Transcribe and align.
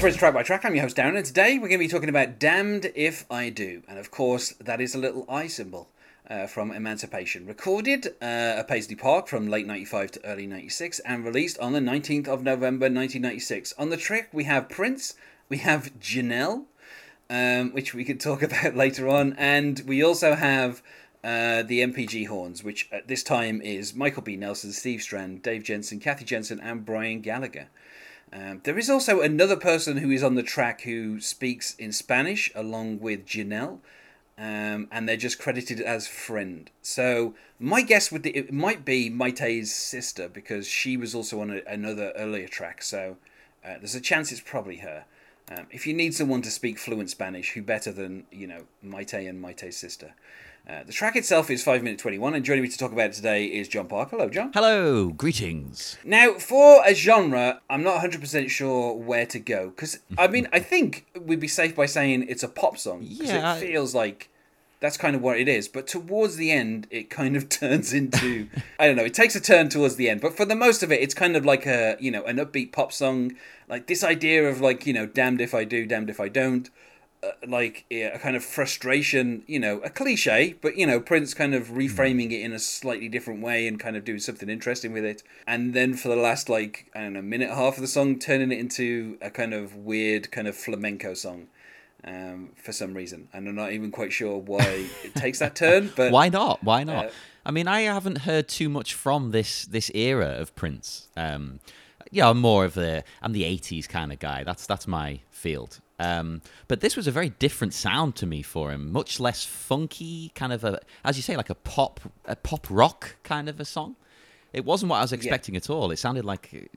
to 0.00 0.12
Track 0.12 0.32
by 0.32 0.42
Track. 0.42 0.64
I'm 0.64 0.74
your 0.74 0.84
host 0.84 0.96
Darren, 0.96 1.14
and 1.14 1.26
today 1.26 1.58
we're 1.58 1.68
going 1.68 1.78
to 1.78 1.84
be 1.84 1.86
talking 1.86 2.08
about 2.08 2.38
"Damned 2.38 2.90
If 2.94 3.26
I 3.30 3.50
Do," 3.50 3.82
and 3.86 3.98
of 3.98 4.10
course 4.10 4.54
that 4.58 4.80
is 4.80 4.94
a 4.94 4.98
little 4.98 5.26
eye 5.28 5.46
symbol 5.46 5.90
uh, 6.30 6.46
from 6.46 6.72
Emancipation, 6.72 7.46
recorded 7.46 8.06
uh, 8.22 8.60
at 8.60 8.66
Paisley 8.66 8.96
Park 8.96 9.28
from 9.28 9.46
late 9.46 9.66
'95 9.66 10.12
to 10.12 10.24
early 10.24 10.46
'96, 10.46 11.00
and 11.00 11.22
released 11.22 11.58
on 11.58 11.74
the 11.74 11.80
19th 11.80 12.28
of 12.28 12.42
November 12.42 12.84
1996. 12.84 13.74
On 13.76 13.90
the 13.90 13.98
track 13.98 14.30
we 14.32 14.44
have 14.44 14.70
Prince, 14.70 15.16
we 15.50 15.58
have 15.58 15.92
Janelle, 16.00 16.64
um, 17.28 17.70
which 17.72 17.92
we 17.92 18.02
could 18.02 18.20
talk 18.20 18.42
about 18.50 18.74
later 18.74 19.06
on, 19.06 19.34
and 19.34 19.82
we 19.86 20.02
also 20.02 20.34
have. 20.34 20.82
Uh, 21.22 21.62
the 21.62 21.80
MPG 21.80 22.28
horns, 22.28 22.64
which 22.64 22.88
at 22.90 23.06
this 23.06 23.22
time 23.22 23.60
is 23.60 23.94
Michael 23.94 24.22
B. 24.22 24.36
Nelson, 24.36 24.72
Steve 24.72 25.02
Strand, 25.02 25.42
Dave 25.42 25.62
Jensen, 25.62 26.00
Kathy 26.00 26.24
Jensen, 26.24 26.58
and 26.60 26.86
Brian 26.86 27.20
Gallagher. 27.20 27.68
Um, 28.32 28.60
there 28.64 28.78
is 28.78 28.88
also 28.88 29.20
another 29.20 29.56
person 29.56 29.96
who 29.96 30.10
is 30.10 30.22
on 30.22 30.36
the 30.36 30.42
track 30.42 30.82
who 30.82 31.20
speaks 31.20 31.74
in 31.74 31.92
Spanish 31.92 32.50
along 32.54 33.00
with 33.00 33.26
Janelle, 33.26 33.80
um, 34.38 34.88
and 34.90 35.08
they're 35.08 35.16
just 35.16 35.38
credited 35.38 35.80
as 35.80 36.06
friend. 36.06 36.70
So 36.80 37.34
my 37.58 37.82
guess 37.82 38.12
would 38.12 38.22
be, 38.22 38.36
it 38.36 38.52
might 38.52 38.84
be 38.84 39.10
Mayte's 39.10 39.72
sister 39.72 40.28
because 40.28 40.66
she 40.66 40.96
was 40.96 41.14
also 41.14 41.40
on 41.40 41.50
a, 41.50 41.60
another 41.66 42.12
earlier 42.16 42.48
track. 42.48 42.82
So 42.82 43.16
uh, 43.64 43.74
there's 43.78 43.94
a 43.94 44.00
chance 44.00 44.30
it's 44.30 44.40
probably 44.40 44.76
her. 44.76 45.04
Um, 45.50 45.66
if 45.72 45.86
you 45.86 45.92
need 45.92 46.14
someone 46.14 46.42
to 46.42 46.50
speak 46.50 46.78
fluent 46.78 47.10
Spanish, 47.10 47.50
who 47.52 47.62
better 47.62 47.90
than 47.90 48.24
you 48.30 48.46
know 48.46 48.62
Mayte 48.84 49.28
and 49.28 49.42
Mayte's 49.44 49.76
sister? 49.76 50.14
Uh, 50.70 50.84
the 50.84 50.92
track 50.92 51.16
itself 51.16 51.50
is 51.50 51.64
5 51.64 51.82
minute 51.82 51.98
21, 51.98 52.32
and 52.34 52.44
joining 52.44 52.62
me 52.62 52.68
to 52.68 52.78
talk 52.78 52.92
about 52.92 53.06
it 53.06 53.12
today 53.14 53.46
is 53.46 53.66
John 53.66 53.88
Park. 53.88 54.10
Hello, 54.10 54.28
John. 54.28 54.52
Hello, 54.54 55.08
greetings. 55.08 55.98
Now, 56.04 56.34
for 56.34 56.82
a 56.86 56.94
genre, 56.94 57.60
I'm 57.68 57.82
not 57.82 58.00
100% 58.00 58.48
sure 58.50 58.94
where 58.94 59.26
to 59.26 59.40
go. 59.40 59.70
Because, 59.70 59.98
I 60.16 60.28
mean, 60.28 60.46
I 60.52 60.60
think 60.60 61.06
we'd 61.20 61.40
be 61.40 61.48
safe 61.48 61.74
by 61.74 61.86
saying 61.86 62.26
it's 62.28 62.44
a 62.44 62.48
pop 62.48 62.78
song. 62.78 63.00
Because 63.00 63.30
Yeah, 63.32 63.52
I- 63.52 63.56
it 63.56 63.66
feels 63.66 63.96
like 63.96 64.28
that's 64.78 64.96
kind 64.96 65.16
of 65.16 65.22
what 65.22 65.40
it 65.40 65.48
is. 65.48 65.66
But 65.66 65.88
towards 65.88 66.36
the 66.36 66.52
end, 66.52 66.86
it 66.92 67.10
kind 67.10 67.34
of 67.36 67.48
turns 67.48 67.92
into. 67.92 68.46
I 68.78 68.86
don't 68.86 68.94
know, 68.94 69.04
it 69.04 69.14
takes 69.14 69.34
a 69.34 69.40
turn 69.40 69.70
towards 69.70 69.96
the 69.96 70.08
end. 70.08 70.20
But 70.20 70.36
for 70.36 70.44
the 70.44 70.54
most 70.54 70.84
of 70.84 70.92
it, 70.92 71.00
it's 71.00 71.14
kind 71.14 71.34
of 71.34 71.44
like 71.44 71.66
a, 71.66 71.96
you 71.98 72.12
know, 72.12 72.22
an 72.26 72.36
upbeat 72.36 72.70
pop 72.70 72.92
song. 72.92 73.32
Like 73.68 73.88
this 73.88 74.04
idea 74.04 74.48
of, 74.48 74.60
like, 74.60 74.86
you 74.86 74.92
know, 74.92 75.06
damned 75.06 75.40
if 75.40 75.52
I 75.52 75.64
do, 75.64 75.84
damned 75.84 76.10
if 76.10 76.20
I 76.20 76.28
don't 76.28 76.70
uh, 77.22 77.32
like 77.46 77.84
yeah, 77.90 78.14
a 78.14 78.18
kind 78.18 78.34
of 78.34 78.42
frustration, 78.42 79.42
you 79.46 79.60
know, 79.60 79.78
a 79.80 79.90
cliche, 79.90 80.54
but 80.62 80.76
you 80.76 80.86
know, 80.86 81.00
Prince 81.00 81.34
kind 81.34 81.54
of 81.54 81.68
reframing 81.68 82.32
it 82.32 82.40
in 82.40 82.52
a 82.52 82.58
slightly 82.58 83.08
different 83.08 83.42
way 83.42 83.66
and 83.66 83.78
kind 83.78 83.96
of 83.96 84.04
doing 84.04 84.20
something 84.20 84.48
interesting 84.48 84.92
with 84.92 85.04
it. 85.04 85.22
And 85.46 85.74
then 85.74 85.94
for 85.94 86.08
the 86.08 86.16
last 86.16 86.48
like 86.48 86.90
I 86.94 87.00
don't 87.00 87.12
know 87.12 87.22
minute 87.22 87.50
half 87.50 87.76
of 87.76 87.82
the 87.82 87.88
song, 87.88 88.18
turning 88.18 88.52
it 88.52 88.58
into 88.58 89.18
a 89.20 89.30
kind 89.30 89.52
of 89.52 89.76
weird 89.76 90.30
kind 90.30 90.48
of 90.48 90.56
flamenco 90.56 91.14
song. 91.14 91.48
Um, 92.02 92.52
for 92.56 92.72
some 92.72 92.94
reason, 92.94 93.28
and 93.34 93.46
I'm 93.46 93.54
not 93.54 93.72
even 93.72 93.90
quite 93.90 94.10
sure 94.10 94.38
why 94.38 94.86
it 95.04 95.14
takes 95.14 95.40
that 95.40 95.54
turn. 95.54 95.92
But 95.96 96.12
Why 96.12 96.30
not? 96.30 96.64
Why 96.64 96.82
not? 96.82 97.06
Uh, 97.06 97.10
I 97.44 97.50
mean, 97.50 97.68
I 97.68 97.82
haven't 97.82 98.18
heard 98.18 98.48
too 98.48 98.70
much 98.70 98.94
from 98.94 99.32
this 99.32 99.66
this 99.66 99.90
era 99.94 100.28
of 100.28 100.56
Prince. 100.56 101.08
Um, 101.14 101.60
yeah, 102.10 102.30
I'm 102.30 102.38
more 102.38 102.64
of 102.64 102.72
the 102.72 103.04
I'm 103.20 103.32
the 103.32 103.42
'80s 103.42 103.86
kind 103.86 104.14
of 104.14 104.18
guy. 104.18 104.44
That's 104.44 104.66
that's 104.66 104.86
my 104.86 105.20
field. 105.30 105.80
Um, 106.00 106.40
but 106.66 106.80
this 106.80 106.96
was 106.96 107.06
a 107.06 107.10
very 107.10 107.28
different 107.28 107.74
sound 107.74 108.16
to 108.16 108.26
me 108.26 108.40
for 108.40 108.72
him. 108.72 108.90
Much 108.90 109.20
less 109.20 109.44
funky, 109.44 110.32
kind 110.34 110.50
of 110.50 110.64
a, 110.64 110.80
as 111.04 111.16
you 111.16 111.22
say, 111.22 111.36
like 111.36 111.50
a 111.50 111.54
pop 111.54 112.00
a 112.24 112.36
pop 112.36 112.66
rock 112.70 113.16
kind 113.22 113.50
of 113.50 113.60
a 113.60 113.66
song. 113.66 113.96
It 114.54 114.64
wasn't 114.64 114.90
what 114.90 114.96
I 114.96 115.02
was 115.02 115.12
expecting 115.12 115.56
at 115.56 115.68
all. 115.68 115.90
It 115.90 115.98
sounded 115.98 116.24
like 116.24 116.70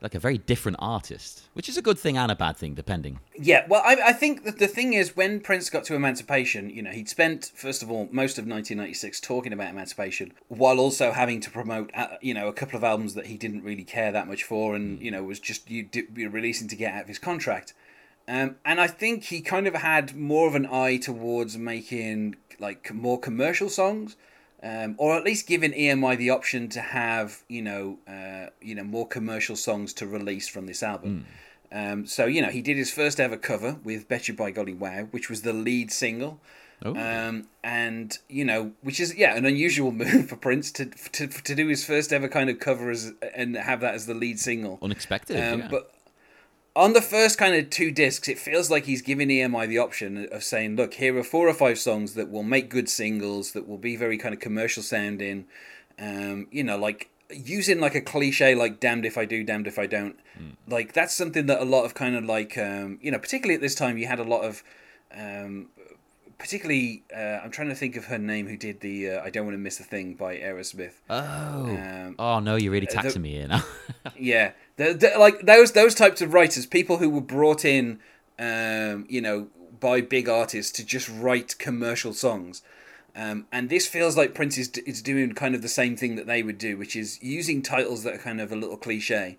like 0.00 0.14
a 0.14 0.18
very 0.18 0.38
different 0.38 0.78
artist, 0.80 1.42
which 1.52 1.68
is 1.68 1.76
a 1.76 1.82
good 1.82 1.98
thing 1.98 2.16
and 2.16 2.32
a 2.32 2.34
bad 2.34 2.56
thing, 2.56 2.74
depending. 2.74 3.20
Yeah, 3.38 3.66
well, 3.68 3.82
I, 3.84 3.98
I 4.06 4.12
think 4.12 4.44
that 4.44 4.58
the 4.58 4.66
thing 4.66 4.94
is, 4.94 5.14
when 5.14 5.38
Prince 5.38 5.70
got 5.70 5.84
to 5.84 5.94
Emancipation, 5.94 6.70
you 6.70 6.82
know, 6.82 6.90
he'd 6.90 7.08
spent, 7.08 7.52
first 7.54 7.84
of 7.84 7.90
all, 7.90 8.08
most 8.10 8.36
of 8.36 8.44
1996 8.44 9.20
talking 9.20 9.52
about 9.52 9.70
Emancipation, 9.70 10.32
while 10.48 10.80
also 10.80 11.12
having 11.12 11.40
to 11.42 11.50
promote, 11.50 11.90
uh, 11.94 12.08
you 12.20 12.34
know, 12.34 12.48
a 12.48 12.52
couple 12.52 12.76
of 12.76 12.82
albums 12.82 13.14
that 13.14 13.26
he 13.26 13.36
didn't 13.36 13.62
really 13.62 13.84
care 13.84 14.10
that 14.10 14.26
much 14.26 14.42
for 14.42 14.74
and, 14.74 15.00
you 15.00 15.10
know, 15.10 15.22
was 15.22 15.38
just 15.38 15.70
you 15.70 15.84
di- 15.84 16.26
releasing 16.26 16.66
to 16.66 16.74
get 16.74 16.92
out 16.94 17.02
of 17.02 17.08
his 17.08 17.20
contract. 17.20 17.72
Um, 18.28 18.56
and 18.64 18.80
I 18.80 18.86
think 18.86 19.24
he 19.24 19.40
kind 19.40 19.66
of 19.66 19.74
had 19.74 20.14
more 20.16 20.46
of 20.48 20.54
an 20.54 20.66
eye 20.66 20.96
towards 20.98 21.58
making, 21.58 22.36
like, 22.58 22.92
more 22.94 23.18
commercial 23.18 23.68
songs. 23.68 24.16
Um, 24.64 24.94
or 24.96 25.16
at 25.16 25.24
least 25.24 25.48
giving 25.48 25.72
EMI 25.72 26.16
the 26.16 26.30
option 26.30 26.68
to 26.68 26.80
have, 26.80 27.42
you 27.48 27.62
know, 27.62 27.98
uh, 28.06 28.50
you 28.60 28.76
know, 28.76 28.84
more 28.84 29.08
commercial 29.08 29.56
songs 29.56 29.92
to 29.94 30.06
release 30.06 30.46
from 30.46 30.66
this 30.66 30.84
album. 30.84 31.26
Um, 31.72 32.06
so 32.06 32.26
you 32.26 32.40
know, 32.40 32.48
he 32.50 32.62
did 32.62 32.76
his 32.76 32.92
first 32.92 33.18
ever 33.18 33.36
cover 33.36 33.78
with 33.82 34.06
"Bet 34.06 34.28
You 34.28 34.34
by 34.34 34.52
Golly 34.52 34.72
Wow," 34.74 35.08
which 35.10 35.28
was 35.28 35.42
the 35.42 35.52
lead 35.52 35.90
single, 35.90 36.40
Oh. 36.84 36.94
um, 36.94 37.48
and 37.64 38.16
you 38.28 38.44
know, 38.44 38.70
which 38.82 39.00
is 39.00 39.16
yeah, 39.16 39.34
an 39.34 39.46
unusual 39.46 39.90
move 40.04 40.28
for 40.28 40.36
Prince 40.36 40.70
to 40.72 40.84
to 40.86 41.26
to 41.26 41.54
do 41.56 41.66
his 41.66 41.84
first 41.84 42.12
ever 42.12 42.28
kind 42.28 42.48
of 42.48 42.60
cover 42.60 42.88
as 42.90 43.12
and 43.34 43.56
have 43.56 43.80
that 43.80 43.94
as 43.94 44.06
the 44.06 44.14
lead 44.14 44.38
single. 44.38 44.78
Unexpected. 44.80 45.36
Um, 45.42 45.60
yeah. 45.60 45.68
But 45.68 45.92
on 46.74 46.92
the 46.92 47.02
first 47.02 47.38
kind 47.38 47.54
of 47.54 47.70
two 47.70 47.90
discs, 47.90 48.28
it 48.28 48.38
feels 48.38 48.70
like 48.70 48.86
he's 48.86 49.02
giving 49.02 49.28
EMI 49.28 49.68
the 49.68 49.78
option 49.78 50.28
of 50.32 50.42
saying, 50.42 50.76
"Look, 50.76 50.94
here 50.94 51.16
are 51.18 51.24
four 51.24 51.48
or 51.48 51.54
five 51.54 51.78
songs 51.78 52.14
that 52.14 52.30
will 52.30 52.42
make 52.42 52.68
good 52.68 52.88
singles, 52.88 53.52
that 53.52 53.68
will 53.68 53.78
be 53.78 53.96
very 53.96 54.16
kind 54.18 54.34
of 54.34 54.40
commercial 54.40 54.82
sounding, 54.82 55.46
um, 55.98 56.46
you 56.50 56.64
know, 56.64 56.76
like." 56.76 57.08
Using 57.34 57.80
like 57.80 57.94
a 57.94 58.02
cliche 58.02 58.54
like 58.54 58.78
"damned 58.78 59.06
if 59.06 59.16
I 59.16 59.24
do, 59.24 59.42
damned 59.42 59.66
if 59.66 59.78
I 59.78 59.86
don't," 59.86 60.16
like 60.68 60.92
that's 60.92 61.14
something 61.14 61.46
that 61.46 61.62
a 61.62 61.64
lot 61.64 61.86
of 61.86 61.94
kind 61.94 62.14
of 62.14 62.24
like 62.26 62.58
um, 62.58 62.98
you 63.00 63.10
know, 63.10 63.18
particularly 63.18 63.54
at 63.54 63.62
this 63.62 63.74
time, 63.74 63.96
you 63.96 64.06
had 64.06 64.18
a 64.18 64.22
lot 64.22 64.42
of 64.44 64.62
um, 65.16 65.68
particularly 66.36 67.04
uh, 67.16 67.40
I'm 67.42 67.50
trying 67.50 67.70
to 67.70 67.74
think 67.74 67.96
of 67.96 68.04
her 68.06 68.18
name 68.18 68.48
who 68.48 68.58
did 68.58 68.80
the 68.80 69.12
uh, 69.12 69.22
I 69.22 69.30
don't 69.30 69.46
want 69.46 69.54
to 69.54 69.58
miss 69.58 69.80
a 69.80 69.82
thing 69.82 70.12
by 70.12 70.36
Aerosmith. 70.36 70.92
oh, 71.08 71.16
um, 71.16 72.16
oh 72.18 72.38
no, 72.40 72.56
you're 72.56 72.70
really 72.72 72.84
the- 72.84 72.92
taxing 72.92 73.22
me 73.22 73.32
here 73.32 73.48
now. 73.48 73.64
Yeah, 74.18 74.50
like 74.78 75.40
those 75.40 75.72
those 75.72 75.94
types 75.94 76.20
of 76.20 76.32
writers, 76.32 76.66
people 76.66 76.98
who 76.98 77.10
were 77.10 77.20
brought 77.20 77.64
in, 77.64 78.00
um, 78.38 79.06
you 79.08 79.20
know, 79.20 79.48
by 79.78 80.00
big 80.00 80.28
artists 80.28 80.72
to 80.72 80.84
just 80.84 81.08
write 81.08 81.58
commercial 81.58 82.12
songs. 82.12 82.62
Um, 83.14 83.46
and 83.52 83.68
this 83.68 83.86
feels 83.86 84.16
like 84.16 84.34
Prince 84.34 84.56
is, 84.56 84.70
is 84.86 85.02
doing 85.02 85.34
kind 85.34 85.54
of 85.54 85.60
the 85.60 85.68
same 85.68 85.96
thing 85.96 86.16
that 86.16 86.26
they 86.26 86.42
would 86.42 86.56
do, 86.56 86.78
which 86.78 86.96
is 86.96 87.22
using 87.22 87.60
titles 87.60 88.04
that 88.04 88.14
are 88.14 88.18
kind 88.18 88.40
of 88.40 88.50
a 88.50 88.56
little 88.56 88.78
cliche 88.78 89.38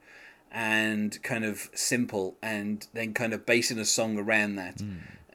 and 0.51 1.21
kind 1.23 1.43
of 1.43 1.71
simple, 1.73 2.35
and 2.43 2.85
then 2.93 3.11
kind 3.11 3.33
of 3.33 3.43
basing 3.43 3.79
a 3.79 3.85
song 3.85 4.19
around 4.19 4.55
that. 4.55 4.79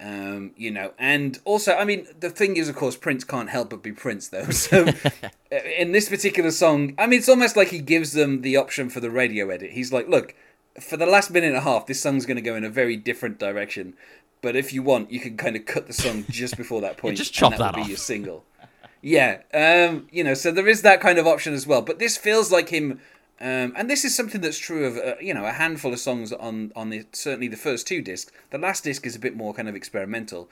Um, 0.01 0.53
you 0.57 0.71
know, 0.71 0.93
and 0.97 1.39
also, 1.45 1.75
I 1.75 1.85
mean, 1.85 2.07
the 2.21 2.31
thing 2.31 2.57
is, 2.57 2.69
of 2.69 2.77
course, 2.77 2.95
Prince 2.97 3.25
can't 3.25 3.51
help 3.51 3.71
but 3.71 3.83
be 3.83 3.91
Prince, 3.93 4.29
though. 4.29 4.45
So, 4.51 4.87
uh, 4.87 5.57
in 5.77 5.93
this 5.93 6.09
particular 6.09 6.53
song, 6.53 6.95
I 6.99 7.07
mean, 7.07 7.19
it's 7.19 7.29
almost 7.29 7.57
like 7.57 7.69
he 7.69 7.81
gives 7.81 8.13
them 8.13 8.43
the 8.43 8.57
option 8.57 8.91
for 8.91 9.01
the 9.01 9.11
radio 9.11 9.51
edit. 9.51 9.73
He's 9.73 9.93
like, 9.93 10.09
look, 10.09 10.35
for 10.81 10.97
the 10.97 11.07
last 11.07 11.31
minute 11.31 11.49
and 11.49 11.57
a 11.57 11.63
half, 11.63 11.87
this 11.87 12.01
song's 12.01 12.27
going 12.27 12.37
to 12.37 12.43
go 12.43 12.55
in 12.55 12.63
a 12.65 12.71
very 12.71 12.97
different 12.97 13.39
direction. 13.41 13.95
But 14.41 14.55
if 14.55 14.73
you 14.73 14.83
want, 14.85 15.11
you 15.11 15.19
can 15.19 15.37
kind 15.37 15.57
of 15.57 15.67
cut 15.67 15.87
the 15.89 15.93
song 15.93 16.25
just 16.31 16.57
before 16.57 16.81
that 16.83 16.97
point. 16.99 17.17
just 17.17 17.31
and 17.33 17.37
chop 17.37 17.51
that 17.53 17.59
that 17.59 17.75
will 17.75 17.81
off. 17.81 17.87
be 17.87 17.91
your 17.91 17.99
single. 17.99 18.45
Yeah, 19.01 19.43
um, 19.55 20.09
you 20.11 20.25
know, 20.25 20.35
so 20.35 20.51
there 20.51 20.67
is 20.67 20.83
that 20.83 21.01
kind 21.01 21.21
of 21.21 21.27
option 21.27 21.55
as 21.55 21.69
well. 21.69 21.83
But 21.83 22.01
this 22.01 22.17
feels 22.17 22.51
like 22.51 22.71
him, 22.71 23.01
um, 23.41 23.73
and 23.77 23.89
this 23.89 24.05
is 24.05 24.17
something 24.17 24.41
that's 24.41 24.59
true 24.59 24.85
of 24.85 24.97
uh, 24.97 25.15
you 25.21 25.33
know 25.33 25.45
a 25.45 25.53
handful 25.53 25.93
of 25.93 26.01
songs 26.01 26.33
on 26.33 26.73
on 26.75 26.91
the 26.91 27.07
certainly 27.13 27.47
the 27.47 27.57
first 27.57 27.87
two 27.87 28.03
discs. 28.03 28.33
The 28.51 28.59
last 28.59 28.83
disc 28.83 29.07
is 29.07 29.15
a 29.15 29.21
bit 29.21 29.37
more 29.37 29.55
kind 29.55 29.69
of 29.69 29.77
experimental, 29.77 30.49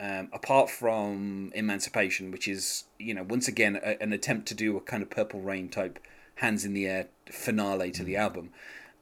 um, 0.00 0.30
apart 0.32 0.70
from 0.70 1.52
Emancipation, 1.54 2.30
which 2.30 2.48
is 2.48 2.84
you 2.98 3.12
know 3.12 3.22
once 3.22 3.46
again 3.46 3.78
a, 3.82 4.02
an 4.02 4.14
attempt 4.14 4.48
to 4.48 4.54
do 4.54 4.76
a 4.76 4.80
kind 4.80 5.02
of 5.02 5.10
Purple 5.10 5.40
Rain 5.40 5.68
type 5.68 5.98
hands 6.36 6.64
in 6.64 6.72
the 6.72 6.86
air 6.86 7.08
finale 7.30 7.90
to 7.90 8.02
the 8.02 8.16
album. 8.16 8.50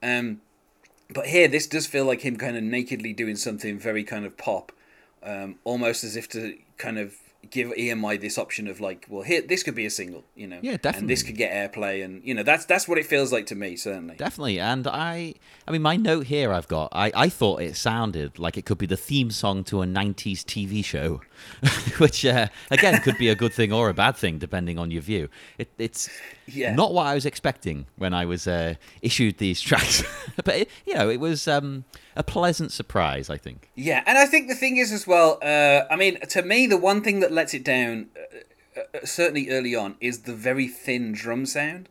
Um, 0.03 0.41
but 1.09 1.27
here, 1.27 1.47
this 1.47 1.65
does 1.65 1.87
feel 1.87 2.05
like 2.05 2.21
him 2.21 2.35
kind 2.35 2.57
of 2.57 2.63
nakedly 2.63 3.13
doing 3.13 3.37
something 3.37 3.79
very 3.79 4.03
kind 4.03 4.25
of 4.25 4.37
pop, 4.37 4.73
um, 5.23 5.55
almost 5.63 6.03
as 6.03 6.17
if 6.17 6.27
to 6.29 6.57
kind 6.77 6.99
of 6.99 7.15
give 7.51 7.69
EMI 7.71 8.19
this 8.19 8.37
option 8.37 8.67
of 8.67 8.79
like, 8.79 9.05
well, 9.09 9.23
here 9.23 9.41
this 9.41 9.63
could 9.63 9.73
be 9.75 9.85
a 9.85 9.89
single, 9.89 10.23
you 10.35 10.45
know, 10.45 10.59
Yeah, 10.61 10.73
and 10.73 10.81
definitely. 10.81 11.07
this 11.07 11.23
could 11.23 11.37
get 11.37 11.51
airplay, 11.51 12.03
and 12.03 12.21
you 12.23 12.33
know, 12.33 12.43
that's 12.43 12.65
that's 12.65 12.87
what 12.87 12.97
it 12.97 13.05
feels 13.05 13.31
like 13.31 13.45
to 13.47 13.55
me, 13.55 13.75
certainly. 13.75 14.15
Definitely, 14.15 14.59
and 14.59 14.85
I, 14.87 15.35
I 15.67 15.71
mean, 15.71 15.81
my 15.81 15.95
note 15.95 16.27
here 16.27 16.51
I've 16.53 16.67
got. 16.67 16.89
I, 16.91 17.11
I 17.15 17.29
thought 17.29 17.61
it 17.61 17.75
sounded 17.75 18.37
like 18.39 18.57
it 18.57 18.65
could 18.65 18.77
be 18.77 18.85
the 18.85 18.97
theme 18.97 19.31
song 19.31 19.63
to 19.65 19.81
a 19.81 19.85
'90s 19.85 20.43
TV 20.43 20.83
show, 20.83 21.21
which 21.97 22.25
uh, 22.25 22.47
again 22.71 23.01
could 23.01 23.17
be 23.17 23.29
a 23.29 23.35
good 23.35 23.53
thing 23.53 23.71
or 23.71 23.89
a 23.89 23.93
bad 23.93 24.15
thing 24.15 24.37
depending 24.37 24.77
on 24.77 24.91
your 24.91 25.01
view. 25.01 25.29
It, 25.57 25.69
it's 25.77 26.09
Yeah. 26.47 26.75
not 26.75 26.93
what 26.93 27.07
I 27.07 27.13
was 27.15 27.25
expecting 27.25 27.85
when 27.95 28.13
I 28.13 28.25
was 28.25 28.47
uh, 28.47 28.75
issued 29.01 29.37
these 29.37 29.61
tracks, 29.61 30.03
but 30.43 30.55
it, 30.55 30.69
you 30.85 30.93
know, 30.95 31.09
it 31.09 31.19
was 31.19 31.47
um, 31.47 31.85
a 32.19 32.23
pleasant 32.23 32.71
surprise. 32.71 33.27
I 33.29 33.37
think. 33.37 33.59
Yeah, 33.75 34.03
and 34.05 34.17
I 34.17 34.25
think 34.27 34.47
the 34.47 34.59
thing 34.63 34.77
is 34.77 34.91
as 34.91 35.07
well. 35.07 35.39
Uh, 35.41 35.81
I 35.89 35.95
mean, 35.95 36.19
to 36.35 36.41
me, 36.43 36.67
the 36.67 36.77
one 36.77 37.01
thing 37.01 37.19
that 37.21 37.31
lets 37.31 37.53
it 37.53 37.63
down, 37.63 38.09
uh, 38.15 38.81
uh, 38.81 39.05
certainly 39.05 39.49
early 39.49 39.73
on, 39.83 39.95
is 39.99 40.15
the 40.29 40.35
very 40.49 40.67
thin 40.67 41.13
drum 41.13 41.45
sound, 41.45 41.89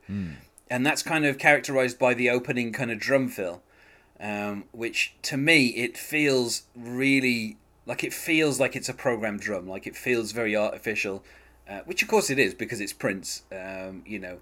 and 0.71 0.87
that's 0.87 1.03
kind 1.03 1.25
of 1.25 1.39
characterized 1.39 1.99
by 1.99 2.15
the 2.15 2.29
opening 2.31 2.73
kind 2.73 2.91
of 2.91 2.99
drum 2.99 3.29
fill. 3.29 3.63
um, 4.21 4.65
which 4.73 5.15
to 5.23 5.37
me 5.37 5.69
it 5.69 5.97
feels 5.97 6.63
really 6.75 7.57
like 7.87 8.03
it 8.05 8.13
feels 8.13 8.61
like 8.61 8.77
it's 8.77 8.89
a 8.89 8.95
programmed 8.95 9.41
drum, 9.41 9.67
like 9.69 9.87
it 9.87 9.97
feels 9.97 10.33
very 10.33 10.55
artificial, 10.57 11.25
uh, 11.71 11.81
which 11.87 12.03
of 12.03 12.09
course 12.09 12.29
it 12.29 12.39
is 12.39 12.53
because 12.55 12.81
it's 12.81 12.93
Prince. 12.93 13.43
Um, 13.53 14.03
you 14.05 14.19
know, 14.19 14.39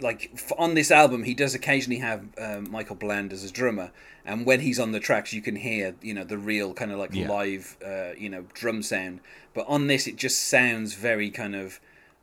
like 0.00 0.30
on 0.58 0.74
this 0.74 0.90
album, 0.90 1.24
he 1.24 1.34
does 1.34 1.54
occasionally 1.54 2.00
have 2.00 2.24
um, 2.38 2.70
Michael 2.70 2.96
Bland 2.96 3.32
as 3.32 3.44
a 3.44 3.50
drummer, 3.50 3.90
and 4.24 4.46
when 4.46 4.60
he's 4.60 4.78
on 4.78 4.92
the 4.92 5.00
tracks, 5.00 5.32
you 5.32 5.42
can 5.42 5.56
hear 5.56 5.94
you 6.02 6.14
know 6.14 6.24
the 6.24 6.38
real 6.38 6.74
kind 6.74 6.92
of 6.92 6.98
like 6.98 7.14
Yeah. 7.14 7.28
live 7.28 7.76
uh, 7.84 8.12
you 8.18 8.28
know 8.28 8.44
drum 8.54 8.82
sound. 8.82 9.20
But 9.54 9.66
on 9.68 9.86
this, 9.86 10.06
it 10.06 10.16
just 10.16 10.48
sounds 10.48 10.94
very 10.94 11.30
kind 11.30 11.54
of 11.54 11.80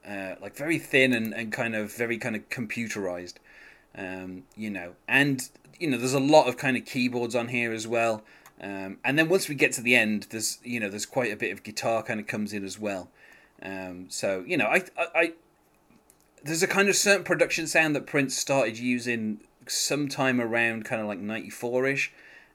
uh, 0.07 0.35
like 0.41 0.55
very 0.55 0.77
thin 0.79 1.13
and, 1.13 1.33
and 1.33 1.51
kind 1.51 1.75
of 1.75 1.93
very 1.93 2.17
kind 2.17 2.35
of 2.35 2.49
computerized. 2.49 3.35
Um, 3.95 4.43
you 4.55 4.69
know, 4.69 4.93
and 5.07 5.49
you 5.79 5.89
know, 5.89 5.97
there's 5.97 6.13
a 6.13 6.19
lot 6.19 6.47
of 6.47 6.57
kind 6.57 6.77
of 6.77 6.85
keyboards 6.85 7.35
on 7.35 7.49
here 7.49 7.71
as 7.71 7.87
well. 7.87 8.23
Um, 8.61 8.97
and 9.03 9.19
then 9.19 9.27
once 9.29 9.49
we 9.49 9.55
get 9.55 9.71
to 9.73 9.81
the 9.81 9.95
end, 9.95 10.27
there's 10.29 10.59
you 10.63 10.79
know, 10.79 10.89
there's 10.89 11.05
quite 11.05 11.31
a 11.31 11.35
bit 11.35 11.51
of 11.51 11.63
guitar 11.63 12.03
kind 12.03 12.19
of 12.19 12.27
comes 12.27 12.53
in 12.53 12.63
as 12.63 12.79
well. 12.79 13.09
Um, 13.61 14.05
so 14.09 14.43
you 14.45 14.57
know, 14.57 14.65
I, 14.65 14.83
I, 14.97 15.07
I 15.15 15.33
there's 16.43 16.63
a 16.63 16.67
kind 16.67 16.89
of 16.89 16.95
certain 16.95 17.23
production 17.23 17.67
sound 17.67 17.95
that 17.95 18.05
Prince 18.05 18.37
started 18.37 18.77
using 18.77 19.39
sometime 19.67 20.41
around 20.41 20.85
kind 20.85 21.01
of 21.01 21.07
like 21.07 21.19
94 21.19 21.87
ish, 21.87 22.13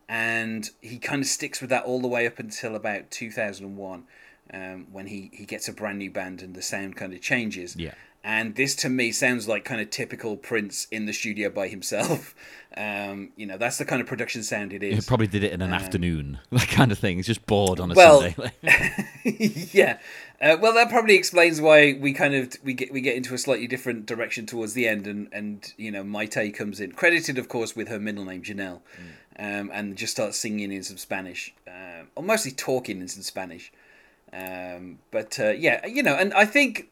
and 0.09 0.71
he 0.81 0.99
kind 0.99 1.23
of 1.23 1.29
sticks 1.29 1.61
with 1.61 1.71
that 1.71 1.85
all 1.85 2.01
the 2.01 2.09
way 2.09 2.27
up 2.27 2.39
until 2.39 2.75
about 2.77 3.11
2001, 3.11 4.05
um, 4.53 4.87
when 4.93 5.07
he, 5.07 5.31
he 5.33 5.45
gets 5.45 5.69
a 5.69 5.73
brand 5.73 5.99
new 5.99 6.11
band 6.11 6.43
and 6.43 6.55
the 6.55 6.63
sound 6.63 6.97
kind 6.97 7.13
of 7.13 7.21
changes. 7.21 7.77
Yeah. 7.77 7.95
And 8.29 8.57
this 8.57 8.75
to 8.77 8.91
me 8.91 9.11
sounds 9.11 9.49
like 9.49 9.65
kind 9.65 9.81
of 9.81 9.89
typical 9.89 10.37
Prince 10.37 10.87
in 10.91 11.07
the 11.07 11.15
studio 11.15 11.49
by 11.49 11.69
himself. 11.69 12.35
Um, 12.77 13.31
you 13.35 13.45
know, 13.45 13.59
that's 13.59 13.79
the 13.79 13.85
kind 13.85 14.01
of 14.01 14.07
production 14.07 14.45
sound 14.45 14.73
it 14.73 14.83
He 14.83 15.01
probably 15.01 15.27
did 15.27 15.43
it 15.43 15.53
in 15.53 15.63
an 15.63 15.73
afternoon, 15.73 16.39
that 16.53 16.69
kind 16.69 16.93
of 16.93 16.99
thing. 16.99 17.17
He's 17.17 17.27
just 17.27 17.45
bored 17.45 17.81
on 17.81 17.91
a 17.91 17.95
Well- 17.95 18.21
Sunday. 18.21 18.53
yeah. 19.73 19.99
Uh, 20.41 20.59
well, 20.61 20.75
that 20.75 20.89
probably 20.89 21.17
explains 21.17 21.61
why 21.61 21.99
we 22.01 22.13
kind 22.13 22.35
of 22.35 22.53
we 22.63 22.75
get 22.75 22.93
we 22.93 23.01
get 23.01 23.17
into 23.17 23.35
a 23.35 23.39
slightly 23.39 23.67
different 23.67 24.07
direction 24.07 24.47
towards 24.47 24.75
the 24.75 24.87
end, 24.87 25.09
and 25.09 25.29
and 25.33 25.73
you 25.77 25.91
know 25.91 26.05
Mayte 26.05 26.55
comes 26.55 26.79
in, 26.79 26.93
credited 26.93 27.37
of 27.37 27.49
course 27.49 27.75
with 27.75 27.89
her 27.89 27.99
middle 27.99 28.25
name 28.25 28.43
Janelle, 28.43 28.81
um, 29.41 29.73
and 29.75 29.97
just 29.97 30.13
starts 30.13 30.39
singing 30.39 30.71
in 30.71 30.85
some 30.85 30.99
Spanish, 30.99 31.53
um, 31.67 32.09
or 32.15 32.23
mostly 32.23 32.53
talking 32.53 33.01
in 33.01 33.09
some 33.09 33.23
Spanish. 33.23 33.73
Um, 34.33 34.99
but 35.11 35.41
uh, 35.41 35.51
yeah, 35.51 35.85
you 35.87 36.03
know, 36.03 36.15
and 36.15 36.33
I 36.35 36.45
think 36.45 36.89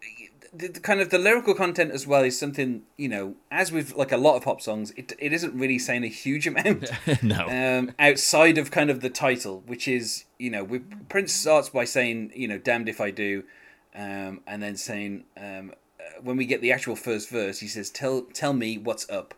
the, 0.56 0.68
the 0.68 0.80
kind 0.80 1.00
of 1.00 1.10
the 1.10 1.18
lyrical 1.18 1.54
content 1.54 1.90
as 1.92 2.06
well 2.06 2.22
is 2.22 2.38
something 2.38 2.82
you 2.96 3.08
know, 3.08 3.34
as 3.50 3.72
with 3.72 3.94
like 3.94 4.12
a 4.12 4.16
lot 4.16 4.36
of 4.36 4.42
pop 4.42 4.60
songs, 4.60 4.92
it 4.96 5.12
it 5.18 5.32
isn't 5.32 5.54
really 5.54 5.78
saying 5.78 6.04
a 6.04 6.08
huge 6.08 6.46
amount 6.52 6.90
no. 7.22 7.46
um, 7.46 7.94
outside 7.98 8.58
of 8.58 8.70
kind 8.70 8.90
of 8.90 9.00
the 9.00 9.10
title, 9.10 9.62
which 9.66 9.86
is 9.88 10.24
you 10.38 10.50
know, 10.50 10.64
we, 10.64 10.80
Prince 11.08 11.32
starts 11.32 11.68
by 11.68 11.84
saying 11.84 12.32
you 12.34 12.48
know, 12.48 12.58
"Damned 12.58 12.88
if 12.88 13.00
I 13.00 13.10
do," 13.10 13.44
um, 13.94 14.40
and 14.46 14.62
then 14.62 14.76
saying 14.76 15.24
um, 15.36 15.72
uh, 16.00 16.20
when 16.22 16.36
we 16.36 16.46
get 16.46 16.60
the 16.60 16.72
actual 16.72 16.96
first 16.96 17.28
verse, 17.28 17.60
he 17.60 17.68
says, 17.68 17.90
"Tell 17.90 18.22
tell 18.22 18.52
me 18.52 18.78
what's 18.78 19.08
up 19.10 19.34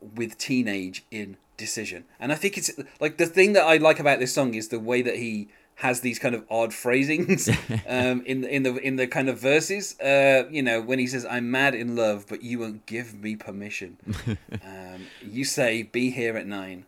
with 0.00 0.38
teenage 0.38 1.04
in 1.10 1.36
decision 1.58 2.04
and 2.18 2.32
I 2.32 2.36
think 2.36 2.56
it's 2.56 2.70
like 3.00 3.18
the 3.18 3.26
thing 3.26 3.52
that 3.52 3.64
I 3.64 3.76
like 3.76 4.00
about 4.00 4.18
this 4.18 4.32
song 4.32 4.54
is 4.54 4.68
the 4.68 4.80
way 4.80 5.02
that 5.02 5.16
he 5.16 5.48
has 5.80 6.00
these 6.00 6.18
kind 6.18 6.34
of 6.34 6.44
odd 6.50 6.72
phrasings 6.72 7.48
um, 7.88 8.22
in 8.26 8.44
in 8.44 8.62
the 8.62 8.76
in 8.76 8.96
the 8.96 9.06
kind 9.06 9.28
of 9.28 9.38
verses. 9.38 9.98
Uh, 10.00 10.44
you 10.50 10.62
know, 10.62 10.80
when 10.80 10.98
he 10.98 11.06
says, 11.06 11.24
"I'm 11.24 11.50
mad 11.50 11.74
in 11.74 11.96
love, 11.96 12.26
but 12.28 12.42
you 12.42 12.58
won't 12.58 12.86
give 12.86 13.14
me 13.14 13.36
permission." 13.36 13.96
um, 14.64 15.06
you 15.22 15.44
say, 15.44 15.82
"Be 15.82 16.10
here 16.10 16.36
at 16.36 16.46
nine, 16.46 16.84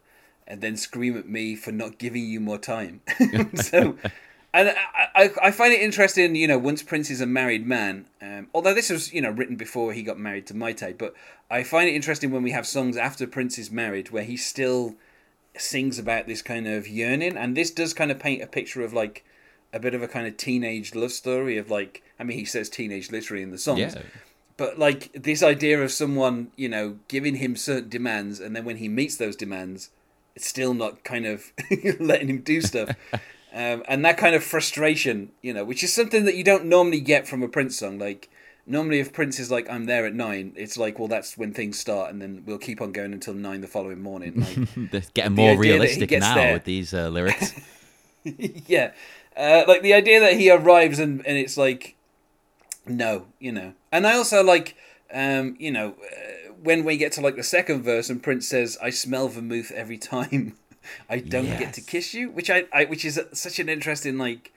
and 0.46 0.60
then 0.60 0.76
scream 0.76 1.16
at 1.16 1.28
me 1.28 1.56
for 1.56 1.72
not 1.72 1.98
giving 1.98 2.26
you 2.26 2.40
more 2.40 2.58
time. 2.58 3.00
so, 3.54 3.96
and 4.52 4.68
I, 4.68 5.08
I, 5.14 5.30
I 5.44 5.50
find 5.50 5.72
it 5.72 5.80
interesting, 5.80 6.34
you 6.34 6.46
know, 6.46 6.58
once 6.58 6.82
Prince 6.82 7.10
is 7.10 7.20
a 7.20 7.26
married 7.26 7.66
man, 7.66 8.06
um, 8.20 8.48
although 8.54 8.74
this 8.74 8.90
was, 8.90 9.12
you 9.14 9.22
know, 9.22 9.30
written 9.30 9.56
before 9.56 9.92
he 9.92 10.02
got 10.02 10.18
married 10.18 10.46
to 10.48 10.54
Mayte, 10.54 10.98
but 10.98 11.14
I 11.50 11.62
find 11.62 11.88
it 11.88 11.94
interesting 11.94 12.30
when 12.30 12.42
we 12.42 12.50
have 12.50 12.66
songs 12.66 12.96
after 12.96 13.26
Prince 13.26 13.58
is 13.58 13.70
married 13.70 14.10
where 14.10 14.24
he 14.24 14.36
still 14.36 14.94
sings 15.56 15.99
about 15.99 16.26
this 16.26 16.43
kind 16.43 16.66
of 16.66 16.88
yearning, 16.88 17.37
and 17.37 17.56
this 17.56 17.70
does 17.70 17.94
kind 17.94 18.10
of 18.10 18.19
paint 18.19 18.43
a 18.43 18.46
picture 18.46 18.82
of 18.82 18.93
like 18.93 19.25
a 19.72 19.81
bit 19.81 19.94
of 19.94 20.02
a 20.02 20.08
kind 20.08 20.26
of 20.26 20.37
teenage 20.37 20.94
love 20.94 21.12
story 21.12 21.56
of 21.56 21.70
like, 21.70 22.02
I 22.19 22.25
mean, 22.25 22.38
he 22.38 22.44
says 22.44 22.69
teenage 22.69 23.10
literally 23.10 23.43
in 23.43 23.50
the 23.50 23.58
songs 23.58 23.78
yeah. 23.78 24.02
but 24.56 24.78
like 24.78 25.10
this 25.14 25.43
idea 25.43 25.82
of 25.82 25.90
someone 25.90 26.52
you 26.56 26.69
know 26.69 26.99
giving 27.08 27.37
him 27.37 27.56
certain 27.56 27.88
demands 27.88 28.38
and 28.38 28.54
then 28.54 28.64
when 28.64 28.76
he 28.76 28.88
meets 28.88 29.16
those 29.16 29.37
demands 29.37 29.90
it's 30.34 30.46
still 30.46 30.75
not 30.75 31.04
kind 31.04 31.26
of 31.26 31.52
letting 32.00 32.28
him 32.28 32.40
do 32.40 32.60
stuff 32.60 32.90
um, 33.55 33.82
and 33.88 34.05
that 34.05 34.19
kind 34.19 34.34
of 34.34 34.44
frustration 34.44 35.31
you 35.43 35.52
know 35.52 35.64
which 35.64 35.82
is 35.82 35.93
something 35.93 36.25
that 36.25 36.37
you 36.37 36.44
don't 36.44 36.64
normally 36.64 37.00
get 37.00 37.26
from 37.26 37.43
a 37.43 37.48
prince 37.48 37.76
song 37.76 37.98
like 37.98 38.31
normally 38.66 39.00
if 39.00 39.12
prince 39.12 39.40
is 39.40 39.50
like 39.50 39.68
i'm 39.68 39.86
there 39.86 40.06
at 40.06 40.14
nine 40.14 40.52
it's 40.56 40.76
like 40.76 40.98
well 40.98 41.08
that's 41.08 41.36
when 41.36 41.52
things 41.52 41.78
start 41.78 42.10
and 42.10 42.22
then 42.22 42.42
we'll 42.46 42.58
keep 42.58 42.80
on 42.80 42.92
going 42.92 43.12
until 43.12 43.34
nine 43.34 43.60
the 43.60 43.66
following 43.66 44.00
morning. 44.00 44.40
Like 44.92 45.14
getting 45.14 45.34
more 45.34 45.50
idea 45.50 45.56
that 45.56 45.64
he 45.64 45.70
realistic 45.72 46.10
now 46.12 46.34
there. 46.34 46.52
with 46.54 46.64
these 46.64 46.94
uh, 46.94 47.08
lyrics. 47.08 47.54
yeah. 48.24 48.92
Uh, 49.36 49.64
like 49.66 49.82
the 49.82 49.94
idea 49.94 50.20
that 50.20 50.34
he 50.34 50.50
arrives 50.50 50.98
and, 50.98 51.26
and 51.26 51.36
it's 51.36 51.56
like 51.56 51.96
no 52.86 53.26
you 53.40 53.52
know. 53.52 53.74
And 53.90 54.06
i 54.06 54.14
also 54.14 54.42
like 54.42 54.76
um 55.12 55.56
you 55.58 55.70
know 55.70 55.96
uh, 56.04 56.52
when 56.62 56.84
we 56.84 56.96
get 56.96 57.12
to 57.12 57.20
like 57.20 57.36
the 57.36 57.42
second 57.42 57.82
verse 57.82 58.08
and 58.08 58.22
prince 58.22 58.46
says 58.46 58.78
i 58.80 58.90
smell 58.90 59.28
vermouth 59.28 59.70
every 59.72 59.98
time. 59.98 60.56
I 61.08 61.20
don't 61.20 61.46
get 61.60 61.74
to 61.74 61.80
kiss 61.80 62.12
you 62.12 62.30
which 62.30 62.50
I, 62.50 62.64
I 62.72 62.86
which 62.86 63.04
is 63.04 63.20
such 63.32 63.60
an 63.60 63.68
interesting 63.68 64.18
like 64.18 64.52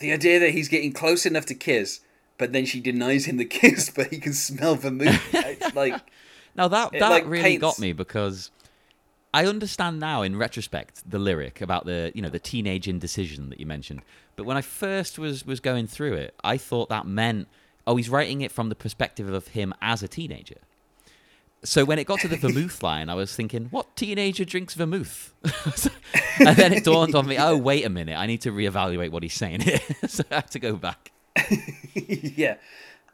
the 0.00 0.12
idea 0.12 0.38
that 0.38 0.50
he's 0.50 0.68
getting 0.68 0.92
close 0.92 1.24
enough 1.24 1.46
to 1.46 1.54
kiss 1.54 2.00
but 2.38 2.52
then 2.52 2.64
she 2.66 2.80
denies 2.80 3.24
him 3.26 3.36
the 3.36 3.44
kiss 3.58 3.90
but 3.90 4.08
he 4.08 4.18
can 4.18 4.32
smell 4.32 4.74
vermouth 4.76 5.20
It's 5.32 5.74
like 5.74 5.94
Now 6.56 6.68
that 6.68 6.92
that 6.92 7.10
like, 7.10 7.26
really 7.26 7.42
paints- 7.42 7.60
got 7.60 7.78
me 7.78 7.92
because 7.92 8.50
I 9.34 9.44
understand 9.44 10.00
now 10.00 10.22
in 10.22 10.36
retrospect 10.36 11.02
the 11.08 11.18
lyric 11.18 11.60
about 11.60 11.84
the 11.84 12.10
you 12.14 12.22
know 12.22 12.30
the 12.30 12.38
teenage 12.38 12.88
indecision 12.88 13.50
that 13.50 13.60
you 13.60 13.66
mentioned. 13.66 14.00
But 14.36 14.44
when 14.44 14.56
I 14.56 14.62
first 14.62 15.18
was 15.18 15.44
was 15.44 15.60
going 15.60 15.86
through 15.86 16.14
it, 16.14 16.34
I 16.42 16.56
thought 16.56 16.88
that 16.88 17.06
meant 17.06 17.48
oh 17.86 17.96
he's 17.96 18.08
writing 18.08 18.40
it 18.40 18.50
from 18.50 18.70
the 18.70 18.74
perspective 18.74 19.28
of 19.32 19.48
him 19.48 19.74
as 19.82 20.02
a 20.02 20.08
teenager. 20.08 20.56
So 21.62 21.84
when 21.84 21.98
it 21.98 22.04
got 22.06 22.20
to 22.20 22.28
the 22.28 22.36
vermouth 22.36 22.82
line, 22.82 23.10
I 23.10 23.14
was 23.14 23.34
thinking, 23.36 23.66
what 23.66 23.94
teenager 23.96 24.44
drinks 24.46 24.72
vermouth? 24.74 25.34
and 26.38 26.56
then 26.56 26.72
it 26.72 26.84
dawned 26.84 27.14
on 27.14 27.26
me, 27.26 27.36
oh 27.38 27.56
wait 27.56 27.84
a 27.84 27.90
minute, 27.90 28.16
I 28.16 28.26
need 28.26 28.40
to 28.42 28.52
reevaluate 28.52 29.10
what 29.10 29.22
he's 29.22 29.34
saying 29.34 29.60
here. 29.60 29.80
so 30.06 30.22
I 30.30 30.36
had 30.36 30.50
to 30.52 30.58
go 30.58 30.76
back. 30.76 31.12
yeah. 31.94 32.56